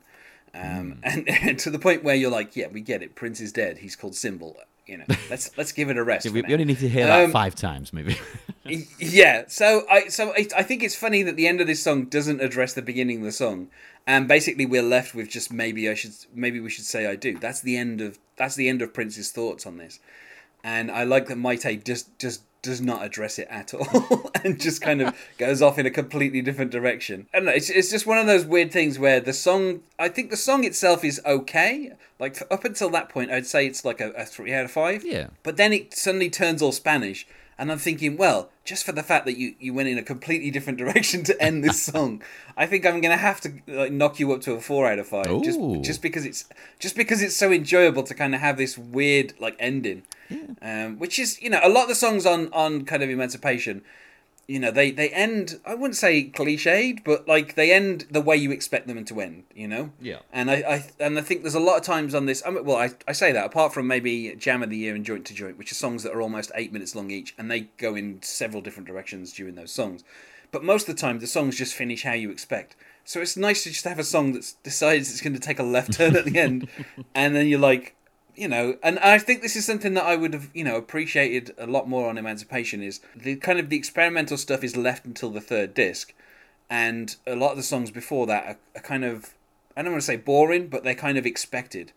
um, 0.53 0.99
and, 1.03 1.27
and 1.41 1.57
to 1.59 1.69
the 1.71 1.79
point 1.79 2.03
where 2.03 2.15
you're 2.15 2.29
like, 2.29 2.55
yeah, 2.55 2.67
we 2.67 2.81
get 2.81 3.01
it. 3.01 3.15
Prince 3.15 3.39
is 3.41 3.51
dead. 3.51 3.79
He's 3.79 3.95
called 3.95 4.15
Symbol. 4.15 4.55
You 4.85 4.97
know, 4.99 5.05
let's 5.29 5.55
let's 5.57 5.71
give 5.71 5.89
it 5.89 5.97
a 5.97 6.03
rest. 6.03 6.29
we, 6.29 6.41
we 6.41 6.53
only 6.53 6.65
need 6.65 6.79
to 6.79 6.89
hear 6.89 7.07
that 7.07 7.25
Um, 7.25 7.31
five 7.31 7.55
times 7.55 7.91
maybe. 7.93 8.17
Yeah, 8.99 9.45
so 9.47 9.83
I 9.89 10.09
so 10.09 10.31
I, 10.31 10.45
I 10.55 10.61
think 10.61 10.83
it's 10.83 10.95
funny 10.95 11.23
that 11.23 11.35
the 11.35 11.47
end 11.47 11.59
of 11.59 11.65
this 11.65 11.81
song 11.81 12.05
doesn't 12.05 12.39
address 12.39 12.73
the 12.73 12.83
beginning 12.83 13.17
of 13.17 13.23
the 13.23 13.31
song, 13.31 13.69
and 14.05 14.27
basically 14.27 14.67
we're 14.67 14.83
left 14.83 15.15
with 15.15 15.27
just 15.27 15.51
maybe 15.51 15.89
I 15.89 15.95
should 15.95 16.11
maybe 16.35 16.59
we 16.59 16.69
should 16.69 16.85
say 16.85 17.07
I 17.07 17.15
do. 17.15 17.35
That's 17.39 17.61
the 17.61 17.77
end 17.77 17.99
of 17.99 18.19
that's 18.35 18.53
the 18.53 18.69
end 18.69 18.83
of 18.83 18.93
Prince's 18.93 19.31
thoughts 19.31 19.65
on 19.65 19.77
this, 19.77 19.99
and 20.63 20.91
I 20.91 21.03
like 21.03 21.27
that 21.27 21.37
Mayte 21.37 21.83
just 21.83 22.17
just 22.19 22.43
does 22.61 22.81
not 22.81 23.03
address 23.03 23.39
it 23.39 23.47
at 23.49 23.73
all 23.73 24.31
and 24.43 24.59
just 24.59 24.81
kind 24.81 25.01
of 25.01 25.15
goes 25.37 25.61
off 25.61 25.79
in 25.79 25.85
a 25.85 25.91
completely 25.91 26.41
different 26.41 26.71
direction. 26.71 27.27
I. 27.33 27.39
It's 27.39 27.69
it's 27.69 27.89
just 27.89 28.05
one 28.05 28.17
of 28.17 28.27
those 28.27 28.45
weird 28.45 28.71
things 28.71 28.99
where 28.99 29.19
the 29.19 29.33
song 29.33 29.81
I 29.97 30.09
think 30.09 30.29
the 30.29 30.37
song 30.37 30.63
itself 30.63 31.03
is 31.03 31.21
okay. 31.25 31.93
Like 32.19 32.41
up 32.51 32.65
until 32.65 32.89
that 32.89 33.09
point, 33.09 33.31
I'd 33.31 33.47
say 33.47 33.65
it's 33.65 33.85
like 33.85 34.01
a, 34.01 34.11
a 34.11 34.25
three 34.25 34.53
out 34.53 34.65
of 34.65 34.71
five. 34.71 35.05
Yeah. 35.05 35.27
But 35.43 35.57
then 35.57 35.71
it 35.71 35.93
suddenly 35.93 36.29
turns 36.29 36.61
all 36.61 36.73
Spanish, 36.73 37.25
and 37.59 37.69
I'm 37.71 37.77
thinking, 37.77 38.15
well, 38.15 38.49
just 38.63 38.85
for 38.85 38.93
the 38.93 39.03
fact 39.03 39.25
that 39.25 39.37
you, 39.37 39.53
you 39.59 39.73
went 39.73 39.89
in 39.89 39.97
a 39.97 40.03
completely 40.03 40.49
different 40.49 40.79
direction 40.83 41.23
to 41.25 41.39
end 41.41 41.63
this 41.63 41.83
song, 41.91 42.23
I 42.57 42.65
think 42.65 42.85
I'm 42.85 43.01
gonna 43.01 43.17
have 43.17 43.41
to 43.41 43.53
like 43.67 43.91
knock 43.91 44.19
you 44.19 44.31
up 44.31 44.41
to 44.41 44.53
a 44.53 44.61
four 44.61 44.87
out 44.87 44.97
of 44.97 45.07
five, 45.07 45.43
just 45.43 45.59
Ooh. 45.59 45.81
just 45.81 46.01
because 46.01 46.25
it's 46.25 46.45
just 46.79 46.95
because 46.95 47.21
it's 47.21 47.35
so 47.35 47.51
enjoyable 47.51 48.03
to 48.03 48.15
kind 48.15 48.33
of 48.33 48.41
have 48.41 48.57
this 48.57 48.77
weird 48.77 49.33
like 49.39 49.57
ending, 49.59 50.03
um, 50.61 50.97
which 50.97 51.19
is 51.19 51.39
you 51.41 51.49
know 51.49 51.59
a 51.61 51.69
lot 51.69 51.83
of 51.83 51.89
the 51.89 51.95
songs 51.95 52.25
on 52.25 52.51
on 52.53 52.85
kind 52.85 53.03
of 53.03 53.09
Emancipation. 53.09 53.83
You 54.49 54.59
know 54.59 54.71
they 54.71 54.89
they 54.89 55.09
end 55.09 55.59
i 55.63 55.75
wouldn't 55.75 55.95
say 55.95 56.23
cliched 56.23 57.03
but 57.03 57.27
like 57.27 57.53
they 57.53 57.71
end 57.71 58.07
the 58.09 58.19
way 58.19 58.35
you 58.35 58.51
expect 58.51 58.87
them 58.87 59.05
to 59.05 59.21
end 59.21 59.43
you 59.53 59.67
know? 59.67 59.91
Yeah. 60.01 60.19
and 60.33 60.49
i, 60.49 60.55
I 60.55 60.85
and 60.99 61.19
i 61.19 61.21
think 61.21 61.43
there's 61.43 61.53
a 61.53 61.59
lot 61.59 61.77
of 61.77 61.83
times 61.83 62.15
on 62.15 62.25
this 62.25 62.41
I 62.45 62.49
mean, 62.49 62.65
well 62.65 62.77
I, 62.77 62.89
I 63.07 63.11
say 63.11 63.31
that 63.31 63.45
apart 63.45 63.73
from 63.73 63.85
maybe 63.85 64.35
jam 64.35 64.63
of 64.63 64.71
the 64.71 64.77
year 64.77 64.95
and 64.95 65.05
joint 65.05 65.25
to 65.27 65.35
joint 65.35 65.59
which 65.59 65.71
are 65.71 65.75
songs 65.75 66.01
that 66.01 66.13
are 66.13 66.21
almost 66.21 66.51
eight 66.55 66.73
minutes 66.73 66.95
long 66.95 67.11
each 67.11 67.35
and 67.37 67.51
they 67.51 67.61
go 67.77 67.93
in 67.93 68.23
several 68.23 68.61
different 68.61 68.87
directions 68.87 69.31
during 69.33 69.53
those 69.55 69.71
songs. 69.71 70.03
But 70.51 70.63
most 70.63 70.89
of 70.89 70.95
the 70.95 71.01
time 71.01 71.19
the 71.19 71.27
songs 71.27 71.55
just 71.55 71.75
finish 71.75 72.01
how 72.01 72.13
you 72.13 72.31
expect. 72.31 72.75
So 73.05 73.21
it's 73.21 73.37
nice 73.37 73.63
to 73.63 73.69
just 73.69 73.85
have 73.85 73.99
a 73.99 74.03
song 74.03 74.33
that 74.33 74.51
decides 74.63 75.11
it's 75.11 75.21
going 75.21 75.33
to 75.33 75.39
take 75.39 75.59
a 75.59 75.63
left 75.63 75.93
turn 75.93 76.15
at 76.15 76.25
the 76.25 76.39
end 76.39 76.67
and 77.15 77.35
then 77.35 77.47
you're 77.47 77.59
like 77.59 77.95
you 78.39 78.47
know, 78.47 78.77
and 78.81 78.97
I 78.99 79.19
think 79.19 79.41
this 79.41 79.57
is 79.57 79.65
something 79.65 79.95
that 79.95 80.05
I 80.05 80.15
would 80.15 80.33
have, 80.33 80.49
you 80.53 80.63
know, 80.63 80.77
appreciated 80.77 81.53
a 81.57 81.67
lot 81.67 81.89
more 81.89 82.09
on 82.09 82.17
Emancipation 82.17 82.81
is 82.81 83.01
the 83.13 83.35
kind 83.35 83.59
of 83.59 83.69
the 83.69 83.75
experimental 83.75 84.37
stuff 84.37 84.63
is 84.63 84.77
left 84.77 85.05
until 85.05 85.29
the 85.29 85.41
third 85.41 85.73
disc, 85.73 86.13
and 86.69 87.17
a 87.27 87.35
lot 87.35 87.51
of 87.51 87.57
the 87.57 87.63
songs 87.63 87.91
before 87.91 88.25
that 88.27 88.45
are, 88.45 88.57
are 88.77 88.81
kind 88.81 89.03
of, 89.03 89.33
I 89.75 89.81
don't 89.81 89.91
want 89.91 90.03
to 90.03 90.07
say 90.07 90.15
boring, 90.15 90.67
but 90.67 90.85
they're 90.85 90.95
kind 90.95 91.17
of 91.17 91.25
expected, 91.25 91.91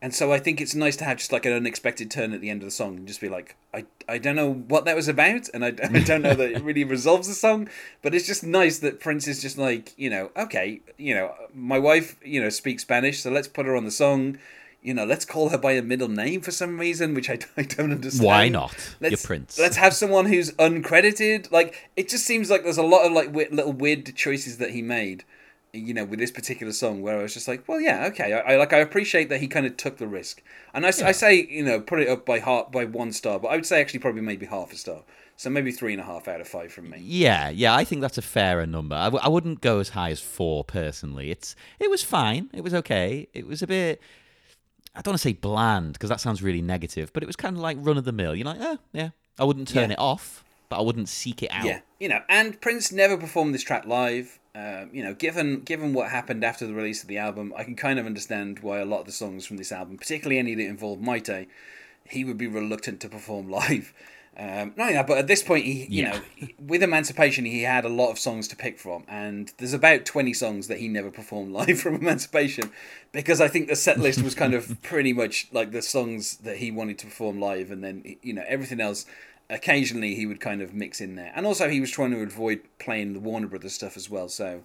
and 0.00 0.14
so 0.14 0.32
I 0.32 0.38
think 0.38 0.62
it's 0.62 0.74
nice 0.74 0.96
to 0.96 1.04
have 1.04 1.18
just 1.18 1.30
like 1.30 1.44
an 1.44 1.52
unexpected 1.52 2.10
turn 2.10 2.32
at 2.32 2.40
the 2.40 2.48
end 2.48 2.62
of 2.62 2.66
the 2.66 2.70
song 2.70 2.96
and 2.96 3.06
just 3.06 3.20
be 3.20 3.28
like, 3.28 3.54
I, 3.74 3.84
I 4.08 4.16
don't 4.16 4.36
know 4.36 4.54
what 4.54 4.86
that 4.86 4.96
was 4.96 5.08
about, 5.08 5.50
and 5.52 5.62
I, 5.62 5.68
I 5.82 6.00
don't 6.00 6.22
know 6.22 6.34
that 6.34 6.52
it 6.52 6.62
really 6.62 6.84
resolves 6.84 7.28
the 7.28 7.34
song, 7.34 7.68
but 8.00 8.14
it's 8.14 8.26
just 8.26 8.42
nice 8.42 8.78
that 8.78 8.98
Prince 8.98 9.28
is 9.28 9.42
just 9.42 9.58
like, 9.58 9.92
you 9.98 10.08
know, 10.08 10.30
okay, 10.38 10.80
you 10.96 11.14
know, 11.14 11.34
my 11.52 11.78
wife, 11.78 12.16
you 12.24 12.40
know, 12.40 12.48
speaks 12.48 12.80
Spanish, 12.80 13.20
so 13.20 13.30
let's 13.30 13.48
put 13.48 13.66
her 13.66 13.76
on 13.76 13.84
the 13.84 13.90
song 13.90 14.38
you 14.86 14.94
know, 14.94 15.04
let's 15.04 15.24
call 15.24 15.48
her 15.48 15.58
by 15.58 15.72
a 15.72 15.82
middle 15.82 16.06
name 16.06 16.40
for 16.40 16.52
some 16.52 16.78
reason, 16.78 17.12
which 17.12 17.28
I, 17.28 17.40
I 17.56 17.62
don't 17.62 17.90
understand. 17.90 18.24
Why 18.24 18.48
not? 18.48 18.72
Let's, 19.00 19.10
Your 19.10 19.26
prince. 19.26 19.58
Let's 19.58 19.76
have 19.76 19.92
someone 19.92 20.26
who's 20.26 20.52
uncredited. 20.52 21.50
Like, 21.50 21.90
it 21.96 22.08
just 22.08 22.24
seems 22.24 22.50
like 22.50 22.62
there's 22.62 22.78
a 22.78 22.84
lot 22.84 23.04
of 23.04 23.10
like 23.10 23.34
weird, 23.34 23.52
little 23.52 23.72
weird 23.72 24.14
choices 24.14 24.58
that 24.58 24.70
he 24.70 24.82
made, 24.82 25.24
you 25.72 25.92
know, 25.92 26.04
with 26.04 26.20
this 26.20 26.30
particular 26.30 26.72
song, 26.72 27.02
where 27.02 27.18
I 27.18 27.22
was 27.22 27.34
just 27.34 27.48
like, 27.48 27.66
well, 27.66 27.80
yeah, 27.80 28.06
okay, 28.06 28.32
I, 28.32 28.52
I 28.52 28.56
like 28.56 28.72
I 28.72 28.78
appreciate 28.78 29.28
that 29.28 29.40
he 29.40 29.48
kind 29.48 29.66
of 29.66 29.76
took 29.76 29.96
the 29.96 30.06
risk, 30.06 30.40
and 30.72 30.86
I, 30.86 30.90
I 30.90 31.12
say, 31.12 31.34
you 31.50 31.64
know, 31.64 31.80
put 31.80 31.98
it 31.98 32.08
up 32.08 32.24
by 32.24 32.38
heart 32.38 32.70
by 32.70 32.84
one 32.84 33.10
star, 33.10 33.40
but 33.40 33.48
I 33.48 33.56
would 33.56 33.66
say 33.66 33.80
actually 33.80 34.00
probably 34.00 34.22
maybe 34.22 34.46
half 34.46 34.72
a 34.72 34.76
star. 34.76 35.02
So 35.38 35.50
maybe 35.50 35.70
three 35.70 35.92
and 35.92 36.00
a 36.00 36.04
half 36.04 36.28
out 36.28 36.40
of 36.40 36.48
five 36.48 36.72
from 36.72 36.88
me. 36.88 36.98
Yeah, 37.02 37.50
yeah, 37.50 37.74
I 37.74 37.84
think 37.84 38.00
that's 38.00 38.16
a 38.16 38.22
fairer 38.22 38.66
number. 38.66 38.96
I, 38.96 39.04
w- 39.04 39.20
I 39.22 39.28
wouldn't 39.28 39.60
go 39.60 39.80
as 39.80 39.90
high 39.90 40.10
as 40.10 40.18
four 40.18 40.64
personally. 40.64 41.30
It's 41.30 41.54
it 41.78 41.90
was 41.90 42.02
fine. 42.02 42.48
It 42.54 42.64
was 42.64 42.72
okay. 42.72 43.28
It 43.34 43.46
was 43.46 43.62
a 43.62 43.66
bit. 43.66 44.00
I 44.96 45.02
don't 45.02 45.12
want 45.12 45.20
to 45.20 45.28
say 45.28 45.34
bland 45.34 45.92
because 45.92 46.08
that 46.08 46.20
sounds 46.20 46.42
really 46.42 46.62
negative, 46.62 47.12
but 47.12 47.22
it 47.22 47.26
was 47.26 47.36
kind 47.36 47.54
of 47.54 47.62
like 47.62 47.76
run 47.80 47.98
of 47.98 48.04
the 48.04 48.12
mill. 48.12 48.34
You're 48.34 48.46
like, 48.46 48.58
oh, 48.60 48.78
yeah. 48.92 49.10
I 49.38 49.44
wouldn't 49.44 49.68
turn 49.68 49.90
Yeah. 49.90 49.94
it 49.94 49.98
off, 49.98 50.42
but 50.70 50.78
I 50.78 50.82
wouldn't 50.82 51.08
seek 51.10 51.42
it 51.42 51.50
out. 51.52 51.66
Yeah, 51.66 51.80
you 52.00 52.08
know, 52.08 52.20
and 52.28 52.58
Prince 52.60 52.90
never 52.90 53.16
performed 53.18 53.54
this 53.54 53.62
track 53.62 53.84
live. 53.86 54.38
Um, 54.54 54.88
you 54.90 55.04
know, 55.04 55.12
given 55.12 55.60
given 55.60 55.92
what 55.92 56.08
happened 56.10 56.42
after 56.42 56.66
the 56.66 56.72
release 56.72 57.02
of 57.02 57.08
the 57.08 57.18
album, 57.18 57.52
I 57.54 57.62
can 57.62 57.76
kind 57.76 57.98
of 57.98 58.06
understand 58.06 58.60
why 58.60 58.78
a 58.78 58.86
lot 58.86 59.00
of 59.00 59.06
the 59.06 59.12
songs 59.12 59.44
from 59.44 59.58
this 59.58 59.70
album, 59.70 59.98
particularly 59.98 60.38
any 60.38 60.54
that 60.54 60.62
involve 60.64 60.98
Mayte, 60.98 61.46
he 62.08 62.24
would 62.24 62.38
be 62.38 62.46
reluctant 62.46 63.00
to 63.02 63.08
perform 63.10 63.50
live. 63.60 63.92
Um, 64.38 64.74
that, 64.76 65.06
but 65.06 65.16
at 65.16 65.26
this 65.28 65.42
point, 65.42 65.64
he 65.64 65.86
you 65.88 66.02
Yeah. 66.02 66.10
know, 66.40 66.48
with 66.58 66.82
Emancipation, 66.82 67.46
he 67.46 67.62
had 67.62 67.86
a 67.86 67.88
lot 67.88 68.10
of 68.10 68.18
songs 68.18 68.46
to 68.48 68.56
pick 68.56 68.78
from, 68.78 69.04
and 69.08 69.50
there's 69.56 69.72
about 69.72 70.04
twenty 70.04 70.34
songs 70.34 70.68
that 70.68 70.78
he 70.78 70.88
never 70.88 71.10
performed 71.10 71.52
live 71.60 71.80
from 71.80 71.94
Emancipation, 71.94 72.70
because 73.12 73.40
I 73.40 73.48
think 73.48 73.68
the 73.68 73.76
set 73.76 73.98
list 73.98 74.22
was 74.22 74.34
kind 74.34 74.52
of 74.52 74.82
pretty 74.82 75.14
much 75.14 75.48
like 75.52 75.72
the 75.72 75.80
songs 75.80 76.36
that 76.38 76.58
he 76.58 76.70
wanted 76.70 76.98
to 76.98 77.06
perform 77.06 77.40
live, 77.40 77.70
and 77.70 77.82
then 77.82 78.16
you 78.22 78.34
know 78.34 78.44
everything 78.46 78.80
else 78.80 79.06
occasionally 79.48 80.14
he 80.16 80.26
would 80.26 80.40
kind 80.40 80.60
of 80.60 80.74
mix 80.74 81.00
in 81.00 81.14
there. 81.14 81.32
And 81.34 81.46
also 81.46 81.68
he 81.68 81.80
was 81.80 81.90
trying 81.90 82.10
to 82.10 82.20
avoid 82.20 82.60
playing 82.78 83.12
the 83.12 83.20
Warner 83.20 83.46
Brothers 83.46 83.74
stuff 83.74 83.96
as 83.96 84.10
well. 84.10 84.28
So, 84.28 84.64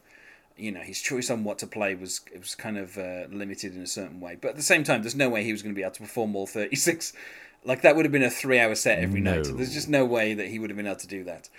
you 0.57 0.71
know, 0.71 0.79
his 0.79 0.99
choice 0.99 1.29
on 1.29 1.43
what 1.43 1.59
to 1.59 1.67
play 1.67 1.93
was 1.95 2.21
it 2.33 2.39
was 2.39 2.55
kind 2.55 2.77
of 2.79 2.97
uh, 2.97 3.25
limited 3.29 3.75
in 3.75 3.81
a 3.81 3.87
certain 3.87 4.19
way. 4.19 4.37
But 4.41 4.49
at 4.49 4.55
the 4.55 4.63
same 4.63 4.83
time, 4.83 5.03
there's 5.03 5.15
no 5.15 5.29
way 5.29 5.43
he 5.43 5.51
was 5.51 5.61
going 5.61 5.73
to 5.75 5.77
be 5.77 5.83
able 5.83 5.91
to 5.93 6.01
perform 6.01 6.35
all 6.35 6.47
36. 6.47 7.13
Like 7.63 7.81
that 7.83 7.95
would 7.95 8.05
have 8.05 8.11
been 8.11 8.23
a 8.23 8.29
three-hour 8.29 8.75
set 8.75 8.99
every 8.99 9.21
night. 9.21 9.47
There's 9.55 9.73
just 9.73 9.89
no 9.89 10.03
way 10.05 10.33
that 10.33 10.47
he 10.47 10.57
would 10.59 10.69
have 10.69 10.77
been 10.77 10.87
able 10.87 10.95
to 10.97 11.07
do 11.07 11.23
that. 11.25 11.49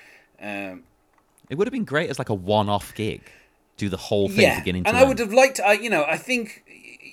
Um, 0.40 0.82
It 1.48 1.56
would 1.56 1.66
have 1.66 1.72
been 1.72 1.84
great 1.84 2.10
as 2.10 2.18
like 2.18 2.28
a 2.28 2.34
one-off 2.34 2.94
gig. 2.94 3.22
Do 3.76 3.88
the 3.88 3.96
whole 3.96 4.28
thing 4.28 4.58
beginning 4.58 4.84
to 4.84 4.88
and 4.88 4.96
I 4.96 5.00
end. 5.00 5.08
would 5.08 5.18
have 5.18 5.32
liked. 5.32 5.60
I 5.60 5.72
you 5.74 5.90
know 5.90 6.04
I 6.04 6.16
think 6.18 6.64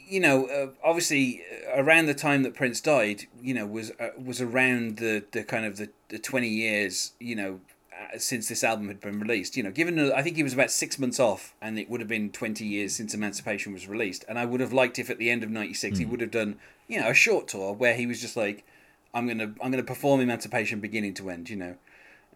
you 0.07 0.19
know 0.19 0.45
uh, 0.47 0.67
obviously 0.83 1.41
uh, 1.67 1.81
around 1.81 2.07
the 2.07 2.13
time 2.13 2.43
that 2.43 2.53
Prince 2.55 2.81
died, 2.81 3.27
you 3.41 3.53
know 3.53 3.65
was 3.65 3.91
uh, 3.99 4.09
was 4.23 4.41
around 4.41 4.97
the 4.97 5.23
the 5.31 5.43
kind 5.43 5.65
of 5.65 5.77
the, 5.77 5.89
the 6.09 6.19
twenty 6.19 6.49
years 6.49 7.13
you 7.19 7.35
know 7.35 7.61
uh, 7.93 8.17
since 8.17 8.49
this 8.49 8.63
album 8.63 8.87
had 8.87 8.99
been 8.99 9.19
released. 9.19 9.55
You 9.55 9.63
know, 9.63 9.71
given 9.71 9.97
uh, 9.99 10.11
I 10.15 10.21
think 10.21 10.35
he 10.35 10.43
was 10.43 10.53
about 10.53 10.69
six 10.69 10.99
months 10.99 11.19
off, 11.19 11.53
and 11.61 11.79
it 11.79 11.89
would 11.89 12.01
have 12.01 12.09
been 12.09 12.29
twenty 12.29 12.65
years 12.65 12.93
since 12.95 13.13
Emancipation 13.13 13.71
was 13.71 13.87
released. 13.87 14.25
And 14.27 14.37
I 14.37 14.45
would 14.45 14.59
have 14.59 14.73
liked 14.73 14.99
if 14.99 15.09
at 15.09 15.17
the 15.17 15.29
end 15.29 15.43
of 15.43 15.49
'96 15.49 15.97
he 15.99 16.05
would 16.05 16.21
have 16.21 16.31
done 16.31 16.57
you 16.87 16.99
know 16.99 17.09
a 17.09 17.13
short 17.13 17.47
tour 17.47 17.73
where 17.73 17.95
he 17.95 18.05
was 18.05 18.19
just 18.19 18.35
like, 18.35 18.65
I'm 19.13 19.27
gonna 19.27 19.53
I'm 19.61 19.71
gonna 19.71 19.83
perform 19.83 20.21
Emancipation 20.21 20.79
beginning 20.79 21.13
to 21.15 21.29
end. 21.29 21.49
You 21.49 21.57
know. 21.57 21.75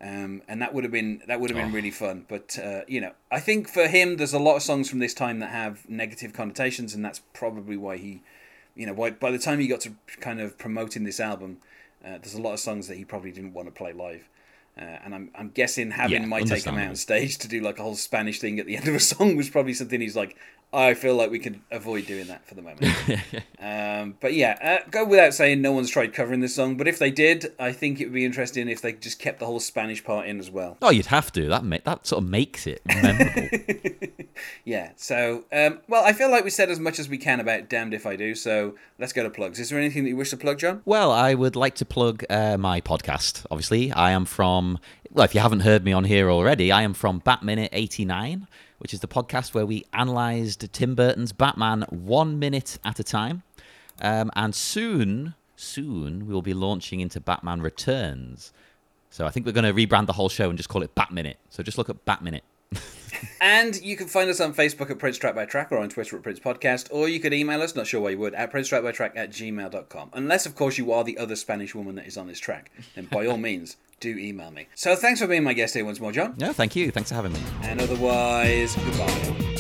Um, 0.02 0.42
and 0.50 0.62
that 0.62 0.74
would 0.74 0.84
have 0.84 0.92
been 0.92 1.22
that 1.28 1.40
would 1.40 1.50
have 1.50 1.58
been 1.58 1.72
really 1.72 1.92
fun. 1.92 2.26
But 2.28 2.60
uh, 2.62 2.82
you 2.90 3.00
know, 3.00 3.14
I 3.32 3.40
think 3.40 3.70
for 3.70 3.88
him, 3.88 4.18
there's 4.18 4.34
a 4.34 4.40
lot 4.40 4.58
of 4.58 4.62
songs 4.62 4.90
from 4.90 5.00
this 5.00 5.14
time 5.14 5.40
that 5.40 5.50
have 5.50 5.88
negative 5.90 6.34
connotations, 6.34 6.94
and 6.94 7.06
that's 7.06 7.22
probably 7.32 7.78
why 7.78 7.96
he, 7.96 8.22
you 8.76 8.86
know, 8.86 8.94
why 8.94 9.12
by 9.12 9.32
the 9.32 9.40
time 9.40 9.60
he 9.60 9.68
got 9.68 9.80
to 9.82 9.94
kind 10.20 10.42
of 10.42 10.58
promoting 10.58 11.06
this 11.06 11.22
album, 11.22 11.60
uh, 12.04 12.18
there's 12.18 12.34
a 12.34 12.42
lot 12.42 12.52
of 12.52 12.60
songs 12.60 12.90
that 12.90 12.98
he 12.98 13.06
probably 13.06 13.32
didn't 13.32 13.54
want 13.54 13.68
to 13.68 13.72
play 13.72 13.94
live. 13.94 14.28
Uh, 14.76 14.98
and 15.06 15.14
I'm, 15.14 15.30
I'm 15.36 15.50
guessing 15.50 15.92
having 15.92 16.24
Yeah, 16.24 16.28
take 16.46 16.64
come 16.64 16.78
out 16.78 16.90
on 16.90 16.96
stage 16.96 17.38
to 17.38 17.48
do 17.48 17.62
like 17.62 17.78
a 17.78 17.84
whole 17.84 17.96
Spanish 17.96 18.40
thing 18.40 18.60
at 18.60 18.66
the 18.66 18.76
end 18.76 18.88
of 18.88 18.96
a 18.96 19.00
song 19.00 19.36
was 19.38 19.50
probably 19.50 19.74
something 19.74 20.02
he's 20.02 20.16
like, 20.16 20.36
I 20.74 20.96
feel 20.96 21.16
like 21.16 21.30
we 21.30 21.40
can 21.40 21.62
avoid 21.72 22.08
doing 22.08 22.28
that 22.28 22.48
for 22.48 22.56
the 22.56 22.62
moment. 22.62 22.84
um, 23.60 24.18
but 24.20 24.34
yeah, 24.34 24.58
uh, 24.62 24.90
go 24.90 25.06
without 25.06 25.34
saying, 25.34 25.62
no 25.62 25.72
one's 25.72 25.90
tried 25.90 26.14
covering 26.14 26.40
this 26.40 26.56
song. 26.56 26.78
But 26.78 26.88
if 26.88 26.98
they 26.98 27.12
did, 27.12 27.54
I 27.60 27.72
think 27.72 28.02
it 28.02 28.06
would 28.06 28.14
be 28.14 28.26
interesting 28.26 28.68
if 28.68 28.82
they 28.82 28.94
just 28.94 29.20
kept 29.20 29.40
the 29.40 29.46
whole 29.46 29.60
Spanish 29.60 30.04
part 30.04 30.28
in 30.28 30.40
as 30.40 30.50
well. 30.50 30.78
Oh, 30.82 30.90
you'd 30.90 31.06
have 31.08 31.32
to. 31.34 31.48
That 31.48 31.64
ma- 31.64 31.78
that 31.86 32.08
sort 32.08 32.24
of 32.24 32.30
makes 32.30 32.66
it 32.68 32.82
memorable. 32.86 33.50
Yeah. 34.66 34.92
So, 34.96 35.46
um, 35.52 35.80
well, 35.88 36.04
I 36.04 36.14
feel 36.14 36.30
like 36.30 36.44
we 36.44 36.50
said 36.50 36.70
as 36.70 36.80
much 36.80 37.00
as 37.00 37.10
we 37.10 37.18
can 37.18 37.40
about 37.40 37.70
Damned 37.70 37.94
If 37.94 38.06
I 38.06 38.16
Do. 38.16 38.36
So 38.36 38.76
let's 39.00 39.14
go 39.14 39.24
to 39.24 39.30
plugs. 39.30 39.60
Is 39.60 39.70
there 39.70 39.80
anything 39.80 40.04
that 40.04 40.10
you 40.10 40.18
wish 40.18 40.30
to 40.32 40.38
plug, 40.38 40.60
John? 40.60 40.82
Well, 40.86 41.12
I 41.12 41.34
would 41.34 41.56
like 41.56 41.76
to 41.76 41.86
plug 41.86 42.24
uh, 42.30 42.58
my 42.58 42.82
podcast. 42.82 43.46
Obviously, 43.52 43.92
I 43.92 44.12
am 44.12 44.26
from. 44.26 44.80
Well, 45.12 45.26
if 45.26 45.36
you 45.36 45.42
haven't 45.42 45.62
heard 45.62 45.84
me 45.84 45.92
on 45.94 46.06
here 46.06 46.30
already, 46.30 46.72
I 46.72 46.82
am 46.82 46.94
from 46.94 47.20
Bat 47.20 47.44
Minute 47.44 47.70
eighty 47.74 48.06
nine, 48.06 48.48
which 48.84 48.94
is 48.94 49.00
the 49.00 49.08
podcast 49.08 49.54
where 49.54 49.66
we 49.66 49.86
analysed 49.94 50.72
Tim 50.74 50.94
Burton's 50.94 51.32
Batman 51.32 51.86
one 51.90 52.38
minute 52.38 52.78
at 52.84 53.00
a 53.00 53.04
time. 53.04 53.42
Um, 54.02 54.30
and 54.36 54.54
soon, 54.54 55.36
soon 55.56 56.28
we 56.28 56.34
will 56.34 56.42
be 56.42 56.54
launching 56.54 57.00
into 57.00 57.22
Batman 57.22 57.62
Returns. 57.62 58.52
So 59.10 59.26
I 59.26 59.30
think 59.30 59.46
we're 59.46 59.54
going 59.54 59.64
to 59.64 59.74
rebrand 59.74 60.08
the 60.08 60.14
whole 60.14 60.28
show 60.28 60.50
and 60.50 60.58
just 60.58 60.70
call 60.70 60.84
it 60.84 60.94
Bat 60.96 61.12
Minute. 61.12 61.38
So 61.50 61.64
just 61.64 61.78
look 61.78 61.90
at 61.90 62.04
Bat 62.06 62.22
Minute. 62.24 62.44
And 63.40 63.80
you 63.82 63.96
can 63.96 64.08
find 64.08 64.30
us 64.30 64.42
on 64.42 64.54
Facebook 64.54 64.90
at 64.90 65.00
Prince 65.00 65.18
Track 65.18 65.36
by 65.36 65.46
Track 65.46 65.72
or 65.72 65.78
on 65.78 65.88
Twitter 65.88 66.18
at 66.18 66.24
Prince 66.24 66.40
Podcast, 66.40 66.88
or 66.92 67.08
you 67.08 67.20
could 67.20 67.34
email 67.34 67.62
us, 67.62 67.76
not 67.76 67.88
sure 67.88 68.02
why 68.02 68.12
you 68.12 68.18
would, 68.18 68.34
at 68.34 68.52
Prince 68.52 68.68
Track 68.70 68.84
by 68.84 68.92
Track 68.92 69.14
at 69.16 69.30
gmail.com. 69.32 70.10
Unless, 70.14 70.46
of 70.46 70.56
course, 70.56 70.78
you 70.78 70.92
are 70.92 71.04
the 71.04 71.18
other 71.18 71.36
Spanish 71.36 71.76
woman 71.76 71.96
that 71.96 72.08
is 72.08 72.18
on 72.18 72.28
this 72.28 72.40
track. 72.40 72.72
Then 72.96 73.06
by 73.06 73.26
all 73.26 73.38
means, 73.50 73.78
do 74.04 74.18
email 74.18 74.52
me. 74.52 74.68
So 74.76 74.96
thanks 74.96 75.20
for 75.20 75.28
being 75.28 75.44
my 75.44 75.54
guest 75.54 75.74
here 75.74 75.86
once 75.86 76.00
more, 76.00 76.12
John. 76.12 76.36
No, 76.38 76.54
thank 76.54 76.76
you. 76.76 76.92
Thanks 76.92 77.10
for 77.10 77.16
having 77.16 77.34
me. 77.34 77.40
And 77.64 77.82
otherwise, 77.82 78.76
goodbye. 78.76 79.53